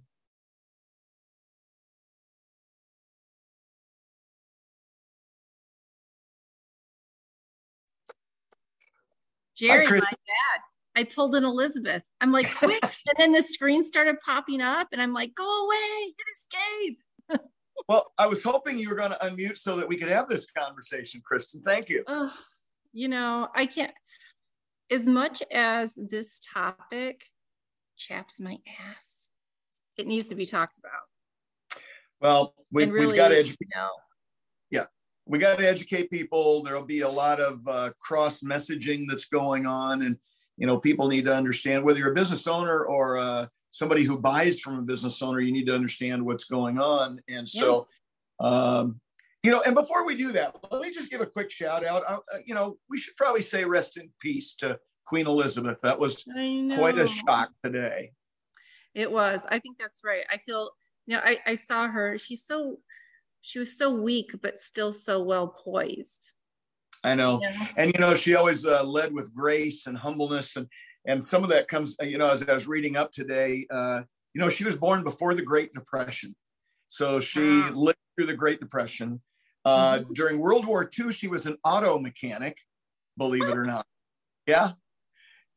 [9.55, 10.61] Jerry, my dad.
[10.95, 12.03] I pulled in Elizabeth.
[12.19, 12.81] I'm like, quick.
[12.83, 17.41] and then the screen started popping up, and I'm like, go away, hit escape.
[17.87, 20.49] well, I was hoping you were going to unmute so that we could have this
[20.51, 21.63] conversation, Kristin.
[21.63, 22.03] Thank you.
[22.07, 22.33] Oh,
[22.91, 23.93] you know, I can't,
[24.89, 27.23] as much as this topic
[27.97, 29.10] chaps my ass,
[29.97, 31.81] it needs to be talked about.
[32.21, 33.57] Well, we, really, we've got to educate.
[33.61, 33.89] You know,
[34.69, 34.85] yeah,
[35.25, 36.63] we got to educate people.
[36.63, 40.17] There'll be a lot of uh, cross messaging that's going on, and
[40.57, 44.19] you know, people need to understand whether you're a business owner or uh, somebody who
[44.19, 45.39] buys from a business owner.
[45.39, 47.87] You need to understand what's going on, and so.
[48.41, 48.47] Yeah.
[48.47, 48.99] Um,
[49.43, 52.03] you know, and before we do that, let me just give a quick shout out.
[52.07, 55.79] Uh, uh you know, we should probably say rest in peace to Queen Elizabeth.
[55.81, 58.11] That was quite a shock today.
[58.93, 59.45] It was.
[59.49, 60.23] I think that's right.
[60.29, 60.71] I feel,
[61.05, 62.17] you know, I, I saw her.
[62.17, 62.79] She's so,
[63.41, 66.31] she was so weak, but still so well poised.
[67.03, 67.39] I know.
[67.41, 67.67] Yeah.
[67.77, 70.55] And, you know, she always uh, led with grace and humbleness.
[70.55, 70.67] And,
[71.07, 74.01] and some of that comes, you know, as I was reading up today, uh,
[74.33, 76.35] you know, she was born before the Great Depression.
[76.87, 77.71] So she wow.
[77.73, 79.21] lived through the Great Depression.
[79.65, 80.13] Uh, mm-hmm.
[80.13, 82.57] During World War II, she was an auto mechanic,
[83.17, 83.85] believe it or not.
[84.47, 84.71] Yeah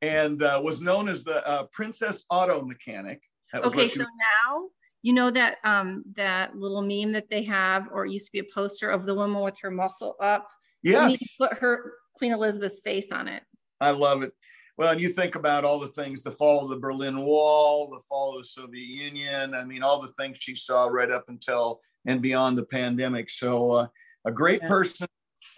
[0.05, 3.23] and uh, was known as the uh, Princess Auto Mechanic.
[3.55, 4.69] Okay, so now
[5.03, 8.41] you know that um, that little meme that they have, or it used to be
[8.41, 10.49] a poster of the woman with her muscle up.
[10.83, 13.43] Yes, put her Queen Elizabeth's face on it.
[13.81, 14.33] I love it.
[14.77, 18.03] Well, and you think about all the things the fall of the Berlin Wall, the
[18.09, 19.55] fall of the Soviet Union.
[19.55, 23.31] I mean, all the things she saw right up until and beyond the pandemic.
[23.31, 23.87] So, uh,
[24.27, 24.69] a great yeah.
[24.69, 25.07] person,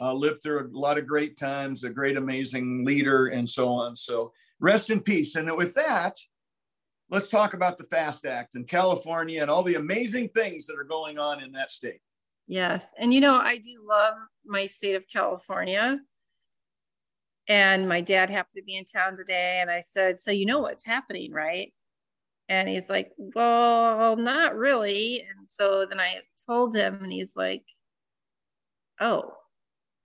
[0.01, 3.97] uh, lived through a lot of great times, a great, amazing leader, and so on.
[3.97, 5.37] So rest in peace.
[5.37, 6.15] And with that,
[7.11, 10.85] let's talk about the FAST Act in California and all the amazing things that are
[10.85, 12.01] going on in that state.
[12.47, 12.87] Yes.
[12.99, 14.15] And you know, I do love
[14.45, 16.01] my state of California.
[17.49, 19.59] And my dad happened to be in town today.
[19.61, 21.73] And I said, So you know what's happening, right?
[22.49, 25.21] And he's like, Well, not really.
[25.21, 27.65] And so then I told him, and he's like,
[29.01, 29.33] Oh,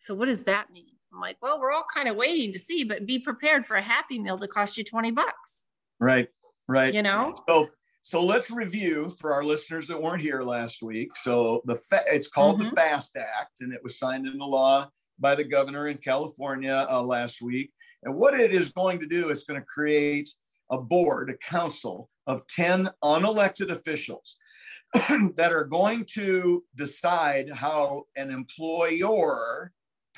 [0.01, 0.87] so what does that mean?
[1.13, 3.81] I'm like, well, we're all kind of waiting to see, but be prepared for a
[3.81, 5.55] happy meal to cost you 20 bucks.
[5.99, 6.27] Right.
[6.67, 6.93] Right.
[6.93, 7.35] You know?
[7.47, 7.69] So
[8.03, 11.15] so let's review for our listeners that weren't here last week.
[11.15, 12.69] So the fa- it's called mm-hmm.
[12.69, 14.89] the FAST Act, and it was signed into law
[15.19, 17.71] by the governor in California uh, last week.
[18.01, 20.29] And what it is going to do is going to create
[20.71, 24.35] a board, a council of 10 unelected officials
[25.35, 29.71] that are going to decide how an employer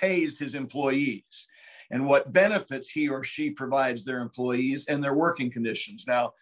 [0.04, 1.48] pays his employees
[1.92, 6.06] and what benefits he or she provides their employees and their working conditions.
[6.08, 6.34] Now,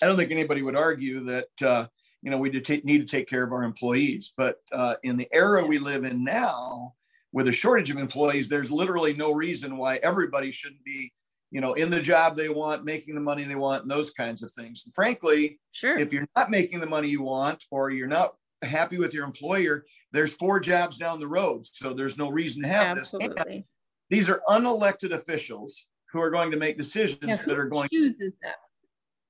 [0.00, 1.86] I don't think anybody would argue that uh,
[2.22, 5.64] you know we need to take care of our employees, but uh, in the era
[5.66, 6.94] we live in now,
[7.32, 11.12] with a shortage of employees, there's literally no reason why everybody shouldn't be
[11.50, 14.42] you know in the job they want, making the money they want, and those kinds
[14.42, 14.82] of things.
[14.84, 15.98] And frankly, sure.
[15.98, 19.84] if you're not making the money you want, or you're not happy with your employer,
[20.12, 23.28] there's four jobs down the road, so there's no reason to have Absolutely.
[23.28, 23.46] this.
[23.46, 23.64] And
[24.10, 27.88] these are unelected officials who are going to make decisions yeah, that are going.
[27.92, 28.54] Chooses them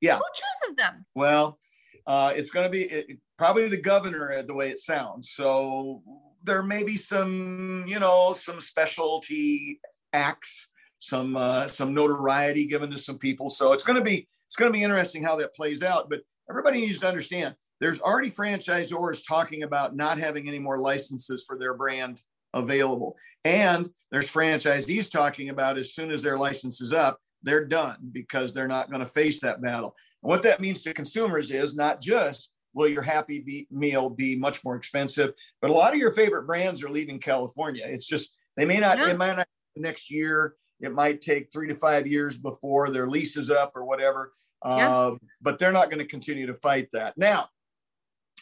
[0.01, 0.17] yeah.
[0.17, 1.05] Who chooses them?
[1.15, 1.59] Well,
[2.07, 5.31] uh, it's going to be it, probably the governor, uh, the way it sounds.
[5.33, 6.03] So
[6.43, 9.81] there may be some, you know, some specialty
[10.13, 10.69] acts,
[10.99, 13.49] some uh, some notoriety given to some people.
[13.51, 16.09] So it's going to be it's going to be interesting how that plays out.
[16.09, 21.45] But everybody needs to understand there's already franchisors talking about not having any more licenses
[21.47, 22.23] for their brand
[22.55, 23.17] available.
[23.45, 28.53] And there's franchisees talking about as soon as their license is up, they're done because
[28.53, 29.95] they're not going to face that battle.
[30.23, 34.37] And what that means to consumers is not just will your happy be- meal be
[34.37, 37.85] much more expensive, but a lot of your favorite brands are leaving California.
[37.87, 38.99] It's just they may not.
[38.99, 39.11] Yeah.
[39.11, 40.55] It might not next year.
[40.81, 44.33] It might take three to five years before their lease is up or whatever.
[44.65, 44.95] Yeah.
[44.95, 47.17] Uh, but they're not going to continue to fight that.
[47.17, 47.49] Now,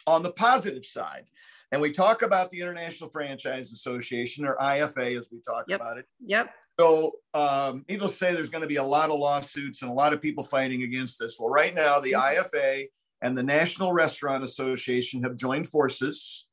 [0.07, 1.25] on the positive side,
[1.71, 5.81] and we talk about the International Franchise Association or IFA as we talk yep.
[5.81, 6.05] about it.
[6.25, 6.53] Yep.
[6.79, 9.93] So, um, needless to say, there's going to be a lot of lawsuits and a
[9.93, 11.37] lot of people fighting against this.
[11.39, 12.87] Well, right now, the IFA
[13.21, 16.47] and the National Restaurant Association have joined forces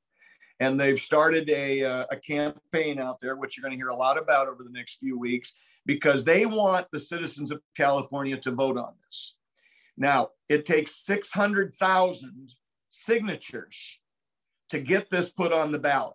[0.63, 3.97] and they've started a, uh, a campaign out there, which you're going to hear a
[3.97, 5.55] lot about over the next few weeks,
[5.87, 9.37] because they want the citizens of California to vote on this.
[9.97, 12.55] Now, it takes 600,000
[12.93, 13.99] signatures
[14.69, 16.15] to get this put on the ballot.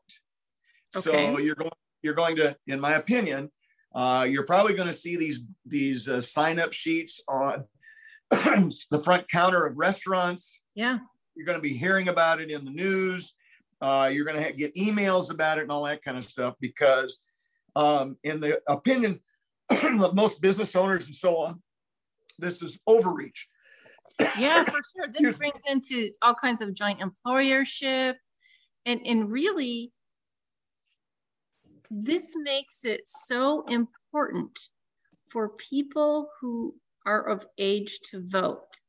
[0.95, 1.23] Okay.
[1.23, 1.71] So you're going,
[2.03, 3.51] you're going to, in my opinion,
[3.95, 7.65] uh, you're probably going to see these these uh, sign up sheets on
[8.29, 10.61] the front counter of restaurants.
[10.75, 10.99] Yeah,
[11.35, 13.33] you're going to be hearing about it in the news.
[13.81, 17.19] Uh, you're going to get emails about it and all that kind of stuff because,
[17.75, 19.19] um, in the opinion
[19.69, 21.61] of most business owners and so on,
[22.39, 23.47] this is overreach.
[24.37, 25.07] Yeah, for sure.
[25.17, 28.15] This brings into all kinds of joint employership,
[28.85, 29.91] and and really
[31.89, 34.59] this makes it so important
[35.29, 38.79] for people who are of age to vote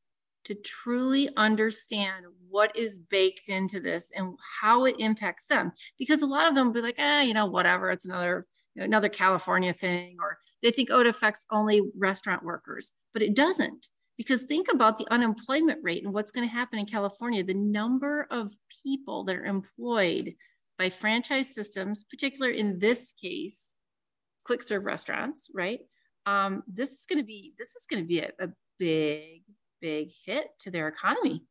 [0.45, 5.71] to truly understand what is baked into this and how it impacts them.
[5.97, 8.79] Because a lot of them will be like ah you know whatever it's another you
[8.79, 12.91] know, another california thing or they think oh it affects only restaurant workers.
[13.13, 13.87] But it doesn't
[14.19, 18.27] because think about the unemployment rate and what's going to happen in california the number
[18.29, 18.53] of
[18.83, 20.35] people that are employed
[20.79, 23.59] by franchise systems, particular in this case,
[24.45, 25.81] quick serve restaurants, right?
[26.25, 28.47] Um, this is going to be this is going to be a, a,
[28.79, 29.41] big,
[29.81, 31.43] big hit to their economy.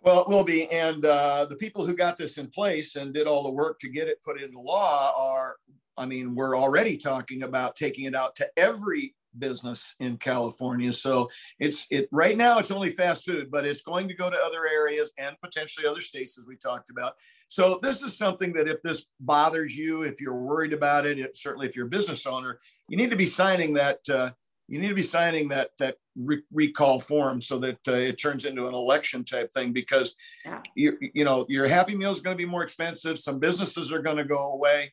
[0.00, 3.26] Well, it will be, and uh, the people who got this in place and did
[3.26, 5.56] all the work to get it put into law are,
[5.96, 10.92] I mean, we're already talking about taking it out to every business in California.
[10.92, 14.36] So it's it right now it's only fast food, but it's going to go to
[14.36, 17.14] other areas and potentially other states as we talked about.
[17.48, 21.36] So this is something that if this bothers you, if you're worried about it, if,
[21.36, 24.00] certainly if you're a business owner, you need to be signing that.
[24.08, 24.30] Uh,
[24.68, 28.44] you need to be signing that that re- recall form so that uh, it turns
[28.44, 30.14] into an election type thing because
[30.44, 30.60] yeah.
[30.74, 33.18] you you know your Happy Meal is going to be more expensive.
[33.18, 34.92] Some businesses are going to go away.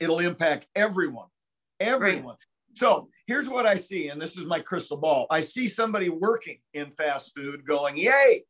[0.00, 1.28] It'll impact everyone,
[1.80, 2.24] everyone.
[2.24, 2.36] Right.
[2.76, 5.26] So here's what I see, and this is my crystal ball.
[5.30, 8.44] I see somebody working in fast food going, yay,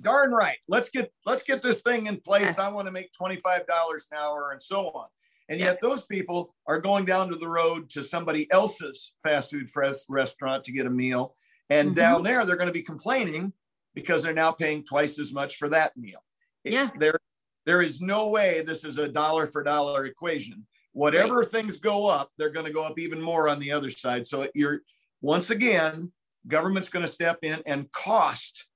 [0.00, 0.58] darn right.
[0.68, 2.58] Let's get let's get this thing in place.
[2.58, 5.06] I want to make $25 an hour and so on.
[5.48, 9.68] And yet those people are going down to the road to somebody else's fast food
[10.08, 11.34] restaurant to get a meal.
[11.68, 11.94] And mm-hmm.
[11.94, 13.52] down there, they're going to be complaining
[13.94, 16.22] because they're now paying twice as much for that meal.
[16.62, 16.90] Yeah.
[16.96, 17.18] There,
[17.66, 21.48] there is no way this is a dollar for dollar equation whatever right.
[21.48, 24.26] things go up, they're going to go up even more on the other side.
[24.26, 24.80] So you're
[25.22, 26.10] once again,
[26.46, 28.66] government's going to step in and cost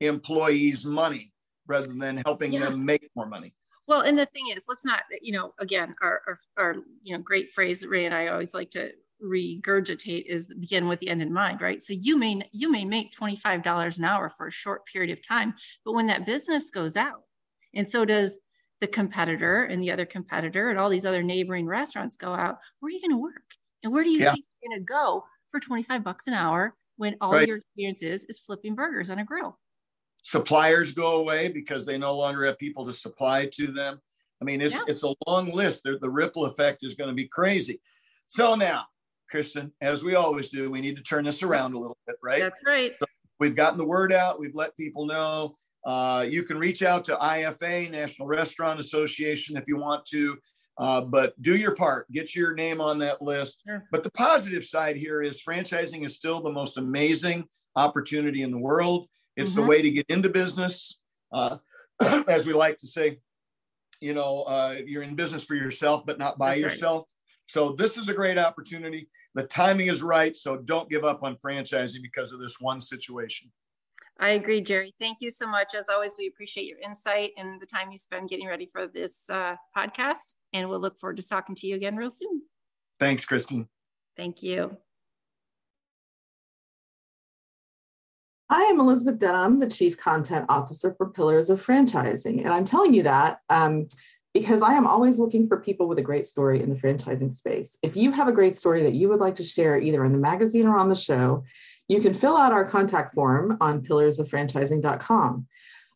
[0.00, 1.32] employees money
[1.66, 2.60] rather than helping yeah.
[2.60, 3.54] them make more money.
[3.88, 7.22] Well, and the thing is, let's not, you know, again, our, our, our, you know,
[7.22, 8.92] great phrase Ray and I always like to
[9.22, 11.80] regurgitate is begin with the end in mind, right?
[11.80, 15.54] So you may you may make $25 an hour for a short period of time,
[15.84, 17.22] but when that business goes out,
[17.74, 18.38] and so does
[18.82, 22.88] the competitor and the other competitor and all these other neighboring restaurants go out, where
[22.88, 23.44] are you going to work?
[23.84, 24.32] And where do you yeah.
[24.32, 27.46] think you're going to go for 25 bucks an hour when all right.
[27.46, 29.56] your experience is is flipping burgers on a grill?
[30.22, 34.00] Suppliers go away because they no longer have people to supply to them.
[34.40, 34.82] I mean, it's yeah.
[34.88, 35.82] it's a long list.
[35.84, 37.80] The, the ripple effect is going to be crazy.
[38.26, 38.86] So now,
[39.32, 42.40] Kristin, as we always do, we need to turn this around a little bit, right?
[42.40, 42.94] That's right.
[42.98, 43.06] So
[43.38, 44.40] we've gotten the word out.
[44.40, 45.56] We've let people know.
[45.84, 50.36] Uh, you can reach out to IFA, National Restaurant Association, if you want to.
[50.78, 53.62] Uh, but do your part, get your name on that list.
[53.66, 53.84] Sure.
[53.92, 57.44] But the positive side here is franchising is still the most amazing
[57.76, 59.06] opportunity in the world.
[59.36, 59.60] It's mm-hmm.
[59.60, 60.98] the way to get into business.
[61.32, 61.58] Uh,
[62.26, 63.18] as we like to say,
[64.00, 67.00] you know, uh, you're in business for yourself, but not by That's yourself.
[67.00, 67.06] Right.
[67.46, 69.08] So this is a great opportunity.
[69.34, 70.34] The timing is right.
[70.34, 73.50] So don't give up on franchising because of this one situation.
[74.18, 74.94] I agree, Jerry.
[75.00, 75.74] Thank you so much.
[75.74, 79.28] As always, we appreciate your insight and the time you spend getting ready for this
[79.30, 80.34] uh, podcast.
[80.52, 82.42] And we'll look forward to talking to you again real soon.
[83.00, 83.66] Thanks, Kristin.
[84.16, 84.76] Thank you.
[88.48, 92.40] I am Elizabeth Denham, the Chief Content Officer for Pillars of Franchising.
[92.40, 93.88] And I'm telling you that um,
[94.34, 97.76] because I am always looking for people with a great story in the franchising space.
[97.82, 100.18] If you have a great story that you would like to share either in the
[100.18, 101.44] magazine or on the show,
[101.92, 105.46] you can fill out our contact form on pillarsoffranchising.com.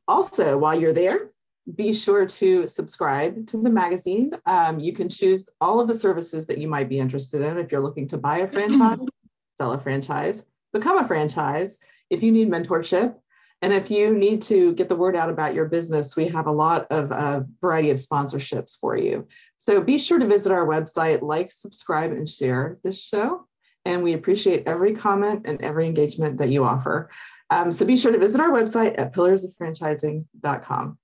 [0.06, 1.30] Also, while you're there,
[1.74, 4.30] be sure to subscribe to the magazine.
[4.46, 7.72] Um, you can choose all of the services that you might be interested in if
[7.72, 8.98] you're looking to buy a franchise,
[9.58, 11.78] sell a franchise, become a franchise,
[12.10, 13.16] if you need mentorship,
[13.62, 16.52] and if you need to get the word out about your business, we have a
[16.52, 19.26] lot of a uh, variety of sponsorships for you.
[19.58, 23.46] So be sure to visit our website, like, subscribe, and share this show.
[23.86, 27.08] And we appreciate every comment and every engagement that you offer.
[27.50, 30.98] Um, so be sure to visit our website at pillarsoffranchising.com.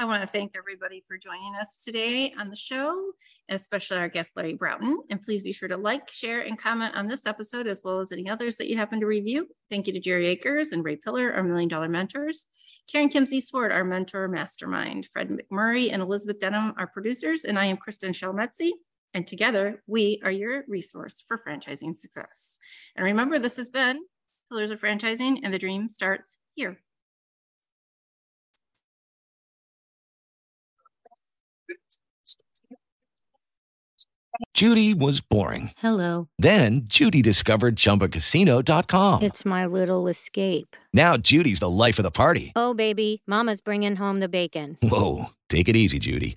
[0.00, 3.10] I want to thank everybody for joining us today on the show,
[3.48, 5.00] especially our guest, Larry Broughton.
[5.10, 8.12] And please be sure to like, share, and comment on this episode as well as
[8.12, 9.48] any others that you happen to review.
[9.70, 12.46] Thank you to Jerry Akers and Ray Pillar, our Million Dollar Mentors,
[12.86, 17.66] Karen Kimsey Sword, our mentor mastermind, Fred McMurray and Elizabeth Denham, our producers, and I
[17.66, 18.70] am Kristin Selmeczy.
[19.14, 22.58] And together, we are your resource for franchising success.
[22.94, 24.00] And remember, this has been
[24.50, 26.78] Pillars of Franchising, and the dream starts here.
[34.54, 35.70] Judy was boring.
[35.78, 36.28] Hello.
[36.38, 39.22] Then Judy discovered chumbacasino.com.
[39.22, 40.76] It's my little escape.
[40.92, 42.52] Now Judy's the life of the party.
[42.54, 44.78] Oh, baby, Mama's bringing home the bacon.
[44.82, 45.26] Whoa.
[45.48, 46.36] Take it easy, Judy.